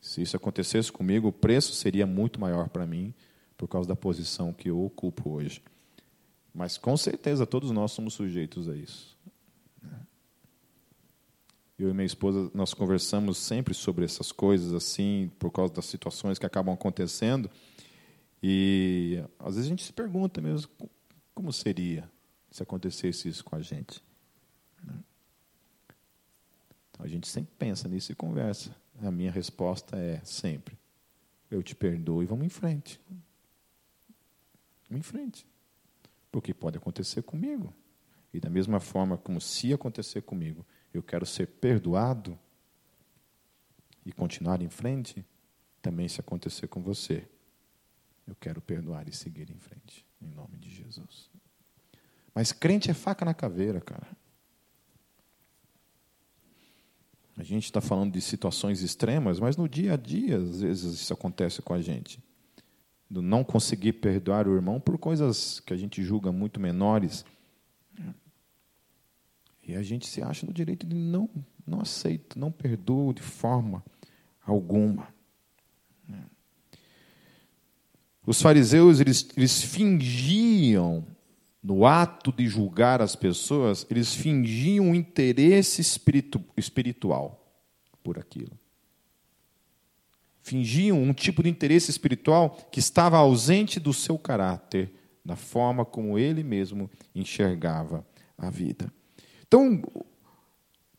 Se 0.00 0.20
isso 0.20 0.36
acontecesse 0.36 0.90
comigo, 0.90 1.28
o 1.28 1.32
preço 1.32 1.72
seria 1.72 2.06
muito 2.06 2.40
maior 2.40 2.68
para 2.68 2.86
mim 2.86 3.14
por 3.56 3.68
causa 3.68 3.88
da 3.88 3.96
posição 3.96 4.52
que 4.52 4.68
eu 4.68 4.82
ocupo 4.82 5.30
hoje. 5.30 5.62
Mas 6.54 6.78
com 6.78 6.96
certeza 6.96 7.44
todos 7.44 7.72
nós 7.72 7.90
somos 7.90 8.14
sujeitos 8.14 8.68
a 8.68 8.76
isso. 8.76 9.18
Eu 11.76 11.90
e 11.90 11.92
minha 11.92 12.06
esposa 12.06 12.48
nós 12.54 12.72
conversamos 12.72 13.36
sempre 13.36 13.74
sobre 13.74 14.04
essas 14.04 14.30
coisas 14.30 14.72
assim, 14.72 15.32
por 15.40 15.50
causa 15.50 15.74
das 15.74 15.86
situações 15.86 16.38
que 16.38 16.46
acabam 16.46 16.72
acontecendo. 16.72 17.50
E 18.40 19.20
às 19.40 19.56
vezes 19.56 19.66
a 19.66 19.68
gente 19.70 19.82
se 19.82 19.92
pergunta 19.92 20.40
mesmo 20.40 20.70
como 21.34 21.52
seria 21.52 22.08
se 22.48 22.62
acontecesse 22.62 23.28
isso 23.28 23.44
com 23.44 23.56
a 23.56 23.60
gente. 23.60 24.00
Então 26.90 27.04
a 27.04 27.08
gente 27.08 27.26
sempre 27.26 27.52
pensa 27.58 27.88
nisso 27.88 28.12
e 28.12 28.14
conversa. 28.14 28.74
A 29.02 29.10
minha 29.10 29.32
resposta 29.32 29.96
é 29.96 30.20
sempre: 30.24 30.78
eu 31.50 31.60
te 31.60 31.74
perdoo 31.74 32.22
e 32.22 32.26
vamos 32.26 32.46
em 32.46 32.50
frente. 32.50 33.00
Vamos 34.88 35.00
em 35.00 35.02
frente. 35.02 35.44
Porque 36.34 36.52
pode 36.52 36.76
acontecer 36.76 37.22
comigo. 37.22 37.72
E 38.32 38.40
da 38.40 38.50
mesma 38.50 38.80
forma 38.80 39.16
como 39.16 39.40
se 39.40 39.72
acontecer 39.72 40.22
comigo, 40.22 40.66
eu 40.92 41.00
quero 41.00 41.24
ser 41.24 41.46
perdoado 41.46 42.36
e 44.04 44.10
continuar 44.10 44.60
em 44.60 44.68
frente, 44.68 45.24
também 45.80 46.08
se 46.08 46.18
acontecer 46.18 46.66
com 46.66 46.82
você, 46.82 47.24
eu 48.26 48.34
quero 48.34 48.60
perdoar 48.60 49.08
e 49.08 49.12
seguir 49.12 49.48
em 49.48 49.60
frente, 49.60 50.04
em 50.20 50.26
nome 50.26 50.58
de 50.58 50.70
Jesus. 50.70 51.30
Mas 52.34 52.50
crente 52.50 52.90
é 52.90 52.94
faca 52.94 53.24
na 53.24 53.32
caveira, 53.32 53.80
cara. 53.80 54.08
A 57.36 57.44
gente 57.44 57.66
está 57.66 57.80
falando 57.80 58.12
de 58.12 58.20
situações 58.20 58.82
extremas, 58.82 59.38
mas 59.38 59.56
no 59.56 59.68
dia 59.68 59.92
a 59.92 59.96
dia, 59.96 60.38
às 60.38 60.62
vezes, 60.62 60.94
isso 60.94 61.12
acontece 61.12 61.62
com 61.62 61.72
a 61.72 61.80
gente 61.80 62.20
do 63.10 63.22
não 63.22 63.44
conseguir 63.44 63.94
perdoar 63.94 64.48
o 64.48 64.54
irmão 64.54 64.80
por 64.80 64.98
coisas 64.98 65.60
que 65.60 65.72
a 65.72 65.76
gente 65.76 66.02
julga 66.02 66.32
muito 66.32 66.58
menores. 66.58 67.24
E 69.62 69.74
a 69.74 69.82
gente 69.82 70.06
se 70.06 70.22
acha 70.22 70.46
no 70.46 70.52
direito 70.52 70.86
de 70.86 70.94
não, 70.94 71.28
não 71.66 71.80
aceito, 71.80 72.38
não 72.38 72.52
perdoo 72.52 73.12
de 73.12 73.22
forma 73.22 73.84
alguma. 74.44 75.08
Os 78.26 78.40
fariseus, 78.40 79.00
eles, 79.00 79.28
eles 79.36 79.62
fingiam, 79.62 81.06
no 81.62 81.86
ato 81.86 82.32
de 82.32 82.46
julgar 82.46 83.00
as 83.02 83.14
pessoas, 83.14 83.86
eles 83.90 84.14
fingiam 84.14 84.86
um 84.86 84.94
interesse 84.94 85.80
espiritu, 85.80 86.42
espiritual 86.56 87.40
por 88.02 88.18
aquilo 88.18 88.58
fingiam 90.44 91.02
um 91.02 91.14
tipo 91.14 91.42
de 91.42 91.48
interesse 91.48 91.90
espiritual 91.90 92.58
que 92.70 92.78
estava 92.78 93.16
ausente 93.16 93.80
do 93.80 93.94
seu 93.94 94.18
caráter, 94.18 94.92
da 95.24 95.34
forma 95.34 95.86
como 95.86 96.18
ele 96.18 96.44
mesmo 96.44 96.90
enxergava 97.14 98.06
a 98.36 98.50
vida. 98.50 98.92
Então, 99.48 99.82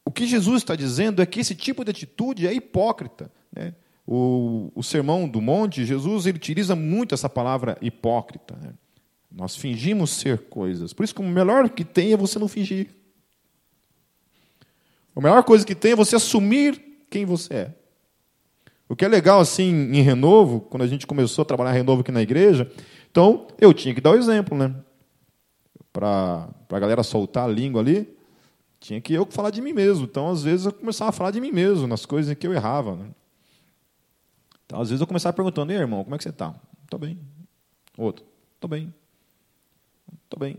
o 0.03 0.09
que 0.09 0.25
Jesus 0.25 0.63
está 0.63 0.75
dizendo 0.75 1.21
é 1.21 1.27
que 1.27 1.39
esse 1.39 1.53
tipo 1.53 1.85
de 1.85 1.91
atitude 1.91 2.47
é 2.47 2.53
hipócrita. 2.53 3.31
Né? 3.55 3.75
O, 4.07 4.71
o, 4.73 4.81
Sermão 4.81 5.27
do 5.27 5.39
Monte, 5.39 5.85
Jesus 5.85 6.25
ele 6.25 6.37
utiliza 6.37 6.75
muito 6.75 7.13
essa 7.13 7.29
palavra 7.29 7.77
hipócrita. 7.83 8.57
Né? 8.59 8.73
Nós 9.31 9.55
fingimos 9.55 10.09
ser 10.09 10.39
coisas. 10.49 10.91
Por 10.91 11.03
isso 11.03 11.13
que 11.13 11.21
o 11.21 11.23
melhor 11.23 11.69
que 11.69 11.85
tem 11.85 12.13
é 12.13 12.17
você 12.17 12.39
não 12.39 12.47
fingir. 12.47 12.89
A 15.15 15.21
melhor 15.21 15.43
coisa 15.43 15.63
que 15.63 15.75
tem 15.75 15.91
é 15.91 15.95
você 15.95 16.15
assumir 16.15 17.05
quem 17.11 17.25
você 17.25 17.53
é. 17.53 17.84
O 18.87 18.95
que 18.95 19.03
é 19.03 19.07
legal, 19.07 19.39
assim, 19.39 19.71
em 19.93 20.01
Renovo, 20.01 20.61
quando 20.61 20.83
a 20.83 20.87
gente 20.87 21.07
começou 21.07 21.41
a 21.41 21.45
trabalhar 21.45 21.71
Renovo 21.71 22.01
aqui 22.01 22.11
na 22.11 22.21
igreja, 22.21 22.71
então 23.09 23.47
eu 23.59 23.73
tinha 23.73 23.95
que 23.95 24.01
dar 24.01 24.11
o 24.11 24.15
exemplo, 24.15 24.57
né? 24.57 24.75
Para 25.91 26.49
a 26.69 26.79
galera 26.79 27.01
soltar 27.01 27.45
a 27.45 27.51
língua 27.51 27.81
ali, 27.81 28.15
tinha 28.79 29.01
que 29.01 29.13
eu 29.13 29.25
falar 29.25 29.49
de 29.49 29.61
mim 29.61 29.73
mesmo. 29.73 30.05
Então, 30.05 30.29
às 30.29 30.43
vezes, 30.43 30.67
eu 30.67 30.73
começava 30.73 31.09
a 31.09 31.13
falar 31.13 31.31
de 31.31 31.41
mim 31.41 31.51
mesmo, 31.51 31.87
nas 31.87 32.05
coisas 32.05 32.31
em 32.31 32.35
que 32.35 32.45
eu 32.45 32.53
errava. 32.53 32.95
Né? 32.95 33.09
Então, 34.65 34.79
às 34.79 34.89
vezes, 34.89 35.01
eu 35.01 35.07
começava 35.07 35.33
perguntando: 35.33 35.71
Ei, 35.71 35.79
irmão, 35.79 36.03
como 36.03 36.13
é 36.13 36.17
que 36.17 36.23
você 36.23 36.29
está? 36.29 36.53
Estou 36.83 36.99
bem. 36.99 37.17
Outro: 37.97 38.23
Estou 38.53 38.69
bem. 38.69 38.93
Estou 40.23 40.39
bem. 40.39 40.57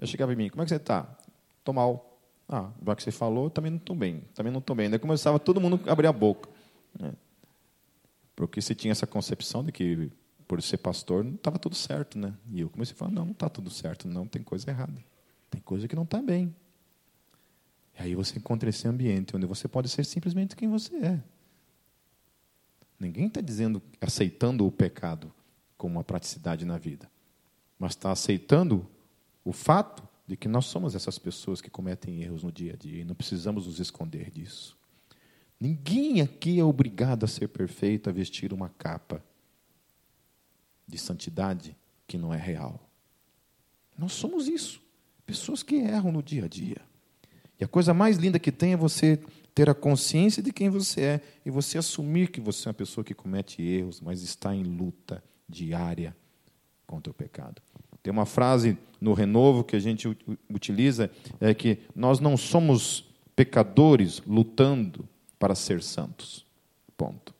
Eu 0.00 0.06
chegava 0.06 0.32
em 0.32 0.36
mim: 0.36 0.48
Como 0.48 0.62
é 0.62 0.64
que 0.64 0.70
você 0.70 0.76
está? 0.76 1.06
Estou 1.58 1.74
mal. 1.74 2.18
Ah, 2.48 2.70
já 2.86 2.94
que 2.94 3.02
você 3.02 3.10
falou, 3.10 3.50
também 3.50 3.72
não 3.72 3.78
estou 3.78 3.96
bem. 3.96 4.22
Também 4.34 4.52
não 4.52 4.60
estou 4.60 4.76
bem. 4.76 4.88
Daí 4.88 4.98
começava 4.98 5.38
todo 5.38 5.60
mundo 5.60 5.80
a 5.86 5.92
abrir 5.92 6.06
a 6.06 6.12
boca. 6.12 6.48
Né? 6.98 7.12
Porque 8.36 8.60
você 8.60 8.74
tinha 8.74 8.92
essa 8.92 9.06
concepção 9.06 9.64
de 9.64 9.72
que, 9.72 10.12
por 10.46 10.62
ser 10.62 10.76
pastor, 10.76 11.24
não 11.24 11.34
estava 11.34 11.58
tudo 11.58 11.74
certo, 11.74 12.18
né? 12.18 12.34
E 12.52 12.60
eu 12.60 12.68
comecei 12.68 12.94
a 12.94 12.96
falar, 12.96 13.10
não, 13.10 13.24
não 13.24 13.32
está 13.32 13.48
tudo 13.48 13.70
certo, 13.70 14.06
não, 14.06 14.26
tem 14.26 14.42
coisa 14.42 14.70
errada. 14.70 15.02
Tem 15.50 15.60
coisa 15.60 15.88
que 15.88 15.96
não 15.96 16.02
está 16.02 16.20
bem. 16.20 16.54
E 17.98 18.02
aí 18.02 18.14
você 18.14 18.38
encontra 18.38 18.68
esse 18.68 18.86
ambiente 18.86 19.34
onde 19.34 19.46
você 19.46 19.66
pode 19.66 19.88
ser 19.88 20.04
simplesmente 20.04 20.54
quem 20.54 20.68
você 20.68 20.94
é. 20.96 21.22
Ninguém 23.00 23.26
está 23.26 23.40
dizendo, 23.40 23.82
aceitando 24.00 24.66
o 24.66 24.70
pecado 24.70 25.32
como 25.76 25.96
uma 25.96 26.04
praticidade 26.04 26.64
na 26.64 26.78
vida, 26.78 27.10
mas 27.78 27.92
está 27.92 28.10
aceitando 28.10 28.86
o 29.44 29.52
fato 29.52 30.06
de 30.26 30.36
que 30.36 30.48
nós 30.48 30.66
somos 30.66 30.94
essas 30.94 31.18
pessoas 31.18 31.60
que 31.60 31.70
cometem 31.70 32.22
erros 32.22 32.42
no 32.42 32.50
dia 32.50 32.72
a 32.72 32.76
dia 32.76 33.00
e 33.02 33.04
não 33.04 33.14
precisamos 33.14 33.66
nos 33.66 33.78
esconder 33.78 34.30
disso. 34.30 34.76
Ninguém 35.60 36.20
aqui 36.20 36.60
é 36.60 36.64
obrigado 36.64 37.24
a 37.24 37.28
ser 37.28 37.48
perfeito, 37.48 38.10
a 38.10 38.12
vestir 38.12 38.52
uma 38.52 38.68
capa 38.68 39.24
de 40.86 40.98
santidade 40.98 41.76
que 42.06 42.18
não 42.18 42.32
é 42.32 42.38
real. 42.38 42.80
Nós 43.96 44.12
somos 44.12 44.46
isso, 44.46 44.82
pessoas 45.24 45.62
que 45.62 45.76
erram 45.76 46.12
no 46.12 46.22
dia 46.22 46.44
a 46.44 46.48
dia. 46.48 46.80
E 47.58 47.64
a 47.64 47.68
coisa 47.68 47.94
mais 47.94 48.18
linda 48.18 48.38
que 48.38 48.52
tem 48.52 48.74
é 48.74 48.76
você 48.76 49.18
ter 49.54 49.70
a 49.70 49.74
consciência 49.74 50.42
de 50.42 50.52
quem 50.52 50.68
você 50.68 51.00
é 51.00 51.20
e 51.44 51.50
você 51.50 51.78
assumir 51.78 52.30
que 52.30 52.40
você 52.40 52.68
é 52.68 52.70
uma 52.70 52.74
pessoa 52.74 53.02
que 53.02 53.14
comete 53.14 53.62
erros, 53.62 54.02
mas 54.02 54.20
está 54.22 54.54
em 54.54 54.62
luta 54.62 55.24
diária 55.48 56.14
contra 56.86 57.10
o 57.10 57.14
pecado. 57.14 57.62
Tem 58.02 58.12
uma 58.12 58.26
frase 58.26 58.76
no 59.00 59.14
Renovo 59.14 59.64
que 59.64 59.74
a 59.74 59.80
gente 59.80 60.06
utiliza 60.48 61.10
é 61.40 61.54
que 61.54 61.78
nós 61.94 62.20
não 62.20 62.36
somos 62.36 63.04
pecadores 63.34 64.22
lutando 64.26 65.08
para 65.38 65.54
ser 65.54 65.82
santos. 65.82 66.44
Ponto. 66.96 67.34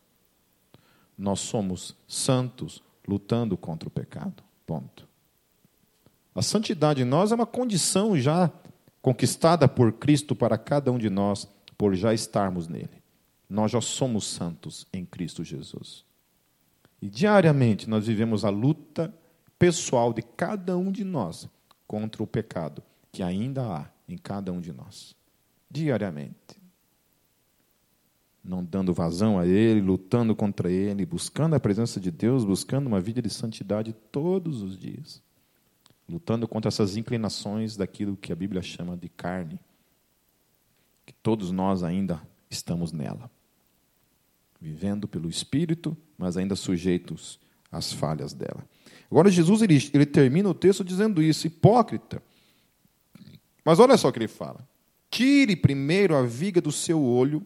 Nós 1.16 1.40
somos 1.40 1.96
santos 2.06 2.82
lutando 3.06 3.56
contra 3.56 3.88
o 3.88 3.92
pecado. 3.92 4.42
Ponto. 4.66 5.08
A 6.34 6.42
santidade 6.42 7.02
em 7.02 7.04
nós 7.04 7.32
é 7.32 7.34
uma 7.34 7.46
condição 7.46 8.18
já 8.18 8.50
conquistada 9.00 9.66
por 9.66 9.92
Cristo 9.92 10.34
para 10.34 10.58
cada 10.58 10.92
um 10.92 10.98
de 10.98 11.08
nós, 11.08 11.48
por 11.78 11.94
já 11.94 12.12
estarmos 12.12 12.68
nele. 12.68 13.02
Nós 13.48 13.70
já 13.70 13.80
somos 13.80 14.26
santos 14.26 14.86
em 14.92 15.04
Cristo 15.04 15.44
Jesus. 15.44 16.04
E 17.00 17.08
diariamente 17.08 17.88
nós 17.88 18.06
vivemos 18.06 18.44
a 18.44 18.50
luta 18.50 19.14
pessoal 19.58 20.12
de 20.12 20.22
cada 20.22 20.76
um 20.76 20.90
de 20.90 21.04
nós 21.04 21.48
contra 21.86 22.22
o 22.22 22.26
pecado 22.26 22.82
que 23.12 23.22
ainda 23.22 23.62
há 23.64 23.86
em 24.06 24.18
cada 24.18 24.52
um 24.52 24.60
de 24.60 24.72
nós. 24.72 25.14
Diariamente. 25.70 26.60
Não 28.46 28.64
dando 28.64 28.94
vazão 28.94 29.38
a 29.38 29.46
ele, 29.46 29.80
lutando 29.80 30.34
contra 30.36 30.70
ele, 30.70 31.04
buscando 31.04 31.54
a 31.54 31.60
presença 31.60 31.98
de 31.98 32.10
Deus, 32.10 32.44
buscando 32.44 32.86
uma 32.86 33.00
vida 33.00 33.20
de 33.20 33.28
santidade 33.28 33.92
todos 34.12 34.62
os 34.62 34.78
dias. 34.78 35.20
Lutando 36.08 36.46
contra 36.46 36.68
essas 36.68 36.96
inclinações 36.96 37.76
daquilo 37.76 38.16
que 38.16 38.32
a 38.32 38.36
Bíblia 38.36 38.62
chama 38.62 38.96
de 38.96 39.08
carne. 39.08 39.58
Que 41.04 41.12
todos 41.12 41.50
nós 41.50 41.82
ainda 41.82 42.22
estamos 42.48 42.92
nela 42.92 43.30
vivendo 44.60 45.06
pelo 45.06 45.28
Espírito, 45.28 45.96
mas 46.16 46.36
ainda 46.36 46.56
sujeitos 46.56 47.38
às 47.70 47.92
falhas 47.92 48.32
dela. 48.32 48.64
Agora, 49.10 49.30
Jesus 49.30 49.62
ele, 49.62 49.76
ele 49.92 50.06
termina 50.06 50.48
o 50.48 50.54
texto 50.54 50.84
dizendo 50.84 51.22
isso, 51.22 51.46
hipócrita. 51.46 52.22
Mas 53.64 53.78
olha 53.78 53.96
só 53.96 54.08
o 54.08 54.12
que 54.12 54.18
ele 54.18 54.28
fala: 54.28 54.66
tire 55.10 55.54
primeiro 55.54 56.16
a 56.16 56.22
viga 56.22 56.60
do 56.60 56.72
seu 56.72 57.02
olho, 57.02 57.44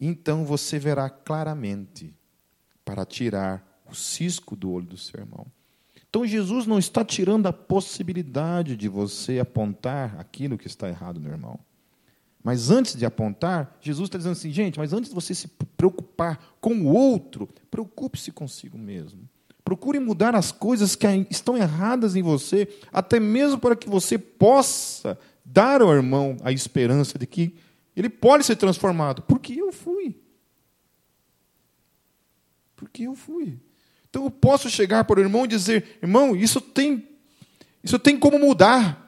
então 0.00 0.44
você 0.44 0.78
verá 0.78 1.10
claramente 1.10 2.14
para 2.84 3.04
tirar 3.04 3.82
o 3.90 3.94
cisco 3.94 4.54
do 4.54 4.70
olho 4.70 4.86
do 4.86 4.96
seu 4.96 5.20
irmão. 5.20 5.46
Então, 6.08 6.26
Jesus 6.26 6.66
não 6.66 6.78
está 6.78 7.04
tirando 7.04 7.46
a 7.46 7.52
possibilidade 7.52 8.76
de 8.76 8.88
você 8.88 9.38
apontar 9.38 10.18
aquilo 10.18 10.56
que 10.56 10.66
está 10.66 10.88
errado 10.88 11.20
no 11.20 11.28
irmão. 11.28 11.58
Mas 12.42 12.70
antes 12.70 12.94
de 12.94 13.04
apontar, 13.04 13.76
Jesus 13.80 14.06
está 14.06 14.16
dizendo 14.16 14.32
assim, 14.32 14.50
gente, 14.50 14.78
mas 14.78 14.92
antes 14.92 15.10
de 15.10 15.14
você 15.14 15.34
se 15.34 15.48
preocupar 15.76 16.40
com 16.60 16.74
o 16.76 16.86
outro, 16.86 17.48
preocupe-se 17.70 18.32
consigo 18.32 18.78
mesmo. 18.78 19.28
Procure 19.62 19.98
mudar 19.98 20.34
as 20.34 20.50
coisas 20.50 20.96
que 20.96 21.06
estão 21.28 21.58
erradas 21.58 22.16
em 22.16 22.22
você, 22.22 22.66
até 22.90 23.20
mesmo 23.20 23.58
para 23.58 23.76
que 23.76 23.86
você 23.86 24.16
possa 24.16 25.18
dar 25.44 25.82
ao 25.82 25.92
irmão 25.92 26.38
a 26.42 26.50
esperança 26.50 27.18
de 27.18 27.26
que 27.26 27.54
ele 27.98 28.08
pode 28.08 28.44
ser 28.44 28.56
transformado. 28.56 29.22
Porque 29.22 29.52
eu 29.54 29.72
fui. 29.72 30.20
Porque 32.76 33.02
eu 33.02 33.14
fui. 33.14 33.58
Então 34.08 34.24
eu 34.24 34.30
posso 34.30 34.70
chegar 34.70 35.04
para 35.04 35.18
o 35.18 35.22
irmão 35.22 35.44
e 35.44 35.48
dizer: 35.48 35.98
irmão, 36.00 36.36
isso 36.36 36.60
tem, 36.60 37.08
isso 37.82 37.98
tem 37.98 38.18
como 38.18 38.38
mudar. 38.38 39.04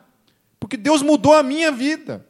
Porque 0.59 0.77
Deus 0.77 1.03
mudou 1.03 1.35
a 1.35 1.43
minha 1.43 1.71
vida. 1.71 2.27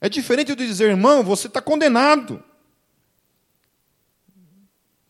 É 0.00 0.08
diferente 0.08 0.54
de 0.54 0.66
dizer, 0.66 0.88
irmão, 0.88 1.22
você 1.22 1.48
está 1.48 1.60
condenado. 1.60 2.42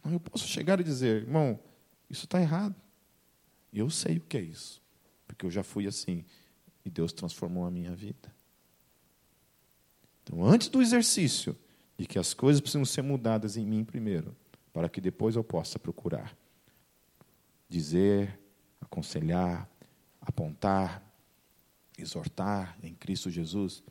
Eu 0.05 0.19
posso 0.19 0.49
chegar 0.49 0.81
e 0.81 0.85
dizer, 0.85 1.23
irmão, 1.23 1.61
isso 2.09 2.25
está 2.25 2.41
errado. 2.41 2.75
Eu 3.73 3.89
sei 3.91 4.17
o 4.17 4.21
que 4.23 4.37
é 4.37 4.41
isso, 4.41 4.83
porque 5.29 5.47
eu 5.47 5.51
já 5.51 5.63
fui 5.63 5.87
assim 5.87 6.25
e 6.85 6.91
Deus 6.91 7.13
transformou 7.13 7.65
a 7.65 7.71
minha 7.71 7.95
vida. 7.95 8.35
Então, 10.31 10.45
antes 10.45 10.69
do 10.69 10.81
exercício 10.81 11.57
de 11.99 12.07
que 12.07 12.19
as 12.19 12.33
coisas 12.33 12.61
precisam 12.61 12.85
ser 12.85 13.03
mudadas 13.03 13.57
em 13.57 13.67
mim 13.67 13.85
primeiro, 13.85 14.37
para 14.73 14.89
que 14.89 15.01
depois 15.01 15.35
eu 15.35 15.43
possa 15.43 15.79
procurar 15.79 16.37
dizer, 17.69 18.39
aconselhar, 18.81 19.69
apontar, 20.21 21.03
exortar 21.99 22.77
em 22.83 22.95
Cristo 22.95 23.31
Jesus 23.31 23.83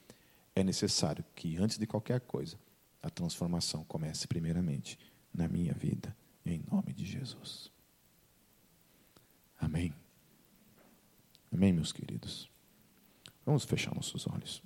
é 0.56 0.64
necessário 0.64 1.24
que, 1.36 1.58
antes 1.58 1.78
de 1.78 1.86
qualquer 1.86 2.20
coisa, 2.22 2.58
a 3.02 3.10
transformação 3.10 3.84
comece 3.86 4.28
primeiramente 4.28 4.98
na 5.34 5.48
minha 5.48 5.74
vida, 5.74 6.16
em 6.46 6.62
nome 6.70 6.94
de 6.94 7.06
Jesus. 7.06 7.72
Amém. 9.58 9.94
Amém, 11.54 11.72
meus 11.72 11.94
queridos. 11.94 12.50
Vamos 13.46 13.64
fechar 13.64 13.94
nossos 13.96 14.28
olhos. 14.28 14.62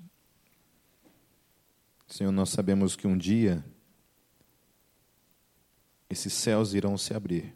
Senhor, 2.08 2.32
nós 2.32 2.50
sabemos 2.50 2.96
que 2.96 3.08
um 3.08 3.18
dia 3.18 3.64
esses 6.10 6.34
céus 6.34 6.74
irão 6.74 6.98
se 6.98 7.14
abrir 7.14 7.56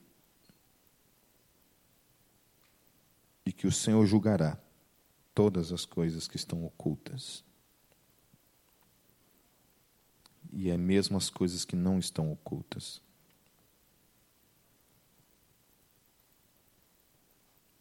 e 3.45 3.51
que 3.51 3.67
o 3.67 3.71
Senhor 3.71 4.05
julgará 4.05 4.57
todas 5.35 5.71
as 5.71 5.85
coisas 5.85 6.27
que 6.27 6.35
estão 6.35 6.65
ocultas 6.65 7.43
e 10.51 10.69
é 10.69 10.77
mesmo 10.77 11.17
as 11.17 11.29
coisas 11.29 11.65
que 11.65 11.75
não 11.75 11.99
estão 11.99 12.31
ocultas. 12.31 13.01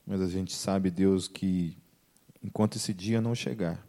Mas 0.06 0.20
a 0.20 0.28
gente 0.28 0.54
sabe, 0.54 0.90
Deus, 0.90 1.26
que 1.26 1.76
enquanto 2.42 2.76
esse 2.76 2.92
dia 2.92 3.20
não 3.20 3.34
chegar, 3.34 3.85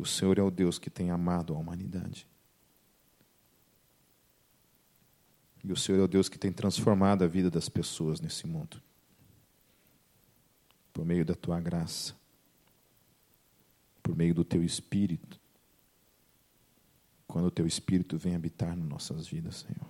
o 0.00 0.06
Senhor 0.06 0.38
é 0.38 0.42
o 0.42 0.50
Deus 0.50 0.78
que 0.78 0.90
tem 0.90 1.10
amado 1.10 1.54
a 1.54 1.58
humanidade. 1.58 2.26
E 5.64 5.72
o 5.72 5.76
Senhor 5.76 5.98
é 5.98 6.04
o 6.04 6.08
Deus 6.08 6.28
que 6.28 6.38
tem 6.38 6.52
transformado 6.52 7.24
a 7.24 7.26
vida 7.26 7.50
das 7.50 7.68
pessoas 7.68 8.20
nesse 8.20 8.46
mundo. 8.46 8.80
Por 10.92 11.04
meio 11.04 11.24
da 11.24 11.34
tua 11.34 11.60
graça, 11.60 12.14
por 14.02 14.16
meio 14.16 14.34
do 14.34 14.44
teu 14.44 14.62
espírito, 14.62 15.40
quando 17.28 17.44
o 17.44 17.50
teu 17.50 17.66
Espírito 17.66 18.16
vem 18.16 18.34
habitar 18.34 18.74
nas 18.74 18.88
nossas 18.88 19.28
vidas, 19.28 19.56
Senhor. 19.56 19.86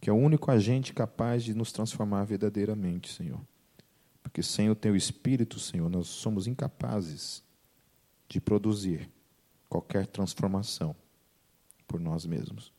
Que 0.00 0.08
é 0.08 0.12
o 0.12 0.16
único 0.16 0.50
agente 0.50 0.94
capaz 0.94 1.44
de 1.44 1.52
nos 1.52 1.70
transformar 1.70 2.24
verdadeiramente, 2.24 3.12
Senhor. 3.12 3.40
Porque 4.22 4.42
sem 4.42 4.70
o 4.70 4.74
teu 4.74 4.96
Espírito, 4.96 5.60
Senhor, 5.60 5.88
nós 5.90 6.08
somos 6.08 6.46
incapazes 6.46 7.44
de 8.34 8.40
produzir 8.40 9.08
qualquer 9.68 10.08
transformação 10.08 10.92
por 11.86 12.00
nós 12.00 12.26
mesmos. 12.26 12.72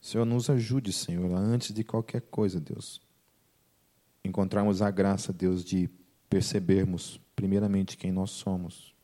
Senhor, 0.00 0.24
nos 0.24 0.48
ajude, 0.48 0.92
Senhor, 0.92 1.28
antes 1.34 1.74
de 1.74 1.82
qualquer 1.82 2.20
coisa, 2.20 2.60
Deus. 2.60 3.00
Encontrarmos 4.24 4.80
a 4.80 4.88
graça, 4.88 5.32
Deus, 5.32 5.64
de 5.64 5.90
percebermos, 6.30 7.20
primeiramente, 7.34 7.96
quem 7.96 8.12
nós 8.12 8.30
somos 8.30 8.94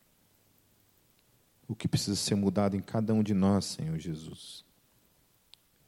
o 1.67 1.75
que 1.75 1.89
precisa 1.89 2.15
ser 2.15 2.35
mudado 2.35 2.77
em 2.77 2.81
cada 2.81 3.13
um 3.13 3.21
de 3.21 3.33
nós, 3.33 3.65
Senhor 3.65 3.97
Jesus. 3.99 4.63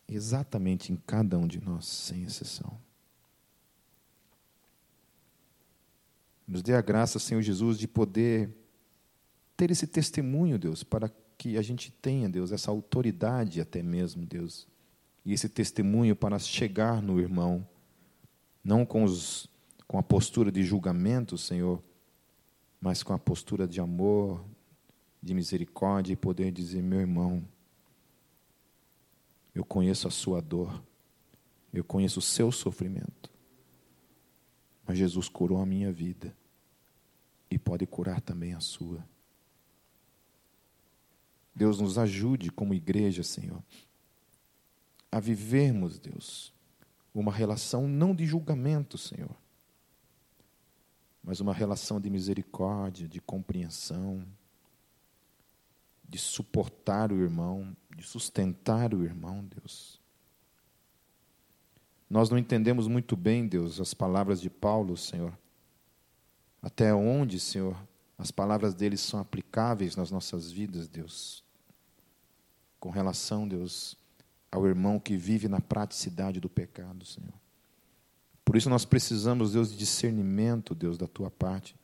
Exatamente 0.05 0.91
em 0.91 0.97
cada 0.97 1.37
um 1.37 1.47
de 1.47 1.63
nós, 1.63 1.85
sem 1.85 2.23
exceção. 2.23 2.77
Nos 6.47 6.61
dê 6.61 6.73
a 6.73 6.81
graça, 6.81 7.19
Senhor 7.19 7.41
Jesus, 7.41 7.77
de 7.77 7.87
poder 7.87 8.49
ter 9.55 9.71
esse 9.71 9.85
testemunho, 9.85 10.57
Deus, 10.57 10.83
para 10.83 11.11
que 11.37 11.57
a 11.57 11.61
gente 11.61 11.91
tenha, 11.91 12.29
Deus, 12.29 12.51
essa 12.51 12.71
autoridade 12.71 13.59
até 13.59 13.83
mesmo, 13.83 14.25
Deus, 14.25 14.67
e 15.25 15.33
esse 15.33 15.49
testemunho 15.49 16.15
para 16.15 16.39
chegar 16.39 17.01
no 17.01 17.19
irmão, 17.19 17.67
não 18.63 18.85
com, 18.85 19.03
os, 19.03 19.49
com 19.87 19.99
a 19.99 20.03
postura 20.03 20.51
de 20.51 20.63
julgamento, 20.63 21.37
Senhor, 21.37 21.83
mas 22.79 23.03
com 23.03 23.13
a 23.13 23.19
postura 23.19 23.67
de 23.67 23.81
amor, 23.81 24.43
de 25.21 25.33
misericórdia 25.33 26.13
e 26.13 26.15
poder 26.15 26.51
dizer: 26.51 26.81
meu 26.81 26.99
irmão, 26.99 27.43
eu 29.53 29.65
conheço 29.65 30.07
a 30.07 30.11
sua 30.11 30.41
dor, 30.41 30.81
eu 31.73 31.83
conheço 31.83 32.19
o 32.19 32.21
seu 32.21 32.51
sofrimento, 32.51 33.29
mas 34.87 34.97
Jesus 34.97 35.27
curou 35.27 35.61
a 35.61 35.65
minha 35.65 35.91
vida 35.91 36.35
e 37.51 37.59
pode 37.59 37.85
curar 37.85 38.21
também 38.21 38.53
a 38.53 38.61
sua. 38.61 39.05
Deus 41.53 41.81
nos 41.81 41.97
ajude 41.97 42.51
como 42.51 42.73
igreja, 42.73 43.21
Senhor, 43.21 43.61
a 45.11 45.19
vivermos, 45.19 45.99
Deus, 45.99 46.53
uma 47.13 47.33
relação 47.33 47.87
não 47.87 48.15
de 48.15 48.25
julgamento, 48.25 48.97
Senhor, 48.97 49.35
mas 51.21 51.41
uma 51.41 51.53
relação 51.53 51.99
de 51.99 52.09
misericórdia, 52.09 53.07
de 53.07 53.19
compreensão, 53.19 54.25
de 56.07 56.17
suportar 56.17 57.11
o 57.11 57.19
irmão, 57.19 57.75
de 57.93 58.03
sustentar 58.03 58.93
o 58.93 59.03
irmão, 59.03 59.43
Deus. 59.43 59.96
Nós 62.09 62.29
não 62.29 62.37
entendemos 62.37 62.87
muito 62.87 63.15
bem, 63.15 63.47
Deus, 63.47 63.81
as 63.81 63.93
palavras 63.93 64.39
de 64.39 64.49
Paulo, 64.49 64.95
Senhor. 64.95 65.37
Até 66.61 66.93
onde, 66.93 67.39
Senhor, 67.39 67.77
as 68.17 68.31
palavras 68.31 68.73
dele 68.73 68.97
são 68.97 69.19
aplicáveis 69.19 69.95
nas 69.95 70.09
nossas 70.09 70.51
vidas, 70.51 70.87
Deus. 70.87 71.43
Com 72.79 72.89
relação, 72.89 73.47
Deus, 73.47 73.97
ao 74.51 74.65
irmão 74.65 74.99
que 74.99 75.17
vive 75.17 75.47
na 75.47 75.59
praticidade 75.59 76.39
do 76.39 76.49
pecado, 76.49 77.05
Senhor. 77.05 77.33
Por 78.45 78.55
isso 78.55 78.69
nós 78.69 78.85
precisamos, 78.85 79.51
Deus, 79.51 79.71
de 79.71 79.77
discernimento, 79.77 80.73
Deus, 80.73 80.97
da 80.97 81.07
tua 81.07 81.29
parte, 81.29 81.75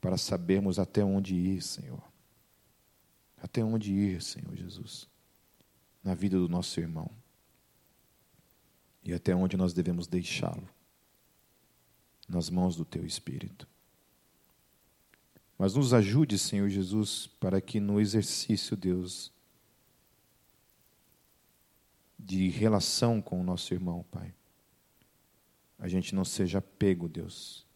para 0.00 0.16
sabermos 0.16 0.78
até 0.78 1.04
onde 1.04 1.34
ir, 1.34 1.60
Senhor. 1.60 2.02
Até 3.36 3.62
onde 3.62 3.92
ir, 3.92 4.22
Senhor 4.22 4.56
Jesus, 4.56 5.06
na 6.02 6.14
vida 6.14 6.38
do 6.38 6.48
nosso 6.48 6.80
irmão. 6.80 7.10
E 9.08 9.14
até 9.14 9.34
onde 9.34 9.56
nós 9.56 9.72
devemos 9.72 10.06
deixá-lo, 10.06 10.68
nas 12.28 12.50
mãos 12.50 12.76
do 12.76 12.84
teu 12.84 13.06
Espírito. 13.06 13.66
Mas 15.56 15.74
nos 15.74 15.94
ajude, 15.94 16.38
Senhor 16.38 16.68
Jesus, 16.68 17.26
para 17.40 17.58
que 17.58 17.80
no 17.80 17.98
exercício, 17.98 18.76
Deus, 18.76 19.32
de 22.18 22.50
relação 22.50 23.22
com 23.22 23.40
o 23.40 23.42
nosso 23.42 23.72
irmão, 23.72 24.04
Pai, 24.10 24.34
a 25.78 25.88
gente 25.88 26.14
não 26.14 26.22
seja 26.22 26.60
pego, 26.60 27.08
Deus, 27.08 27.66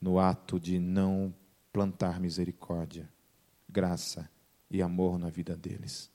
no 0.00 0.18
ato 0.18 0.58
de 0.58 0.80
não 0.80 1.32
plantar 1.72 2.18
misericórdia, 2.18 3.08
graça 3.68 4.28
e 4.68 4.82
amor 4.82 5.20
na 5.20 5.30
vida 5.30 5.56
deles, 5.56 6.10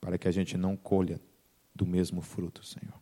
para 0.00 0.16
que 0.16 0.26
a 0.26 0.32
gente 0.32 0.56
não 0.56 0.74
colha 0.74 1.20
do 1.74 1.86
mesmo 1.86 2.20
fruto, 2.20 2.64
Senhor. 2.64 3.00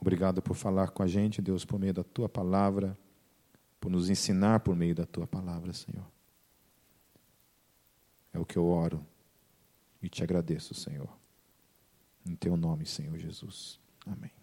Obrigado 0.00 0.42
por 0.42 0.54
falar 0.54 0.90
com 0.90 1.02
a 1.02 1.06
gente, 1.06 1.40
Deus, 1.40 1.64
por 1.64 1.78
meio 1.78 1.94
da 1.94 2.02
tua 2.02 2.28
palavra, 2.28 2.98
por 3.80 3.90
nos 3.90 4.10
ensinar 4.10 4.60
por 4.60 4.74
meio 4.74 4.94
da 4.94 5.06
tua 5.06 5.26
palavra, 5.26 5.72
Senhor. 5.72 6.06
É 8.32 8.38
o 8.38 8.44
que 8.44 8.56
eu 8.56 8.66
oro 8.66 9.04
e 10.02 10.08
te 10.08 10.22
agradeço, 10.24 10.74
Senhor. 10.74 11.08
Em 12.26 12.34
teu 12.34 12.56
nome, 12.56 12.86
Senhor 12.86 13.16
Jesus. 13.18 13.78
Amém. 14.06 14.41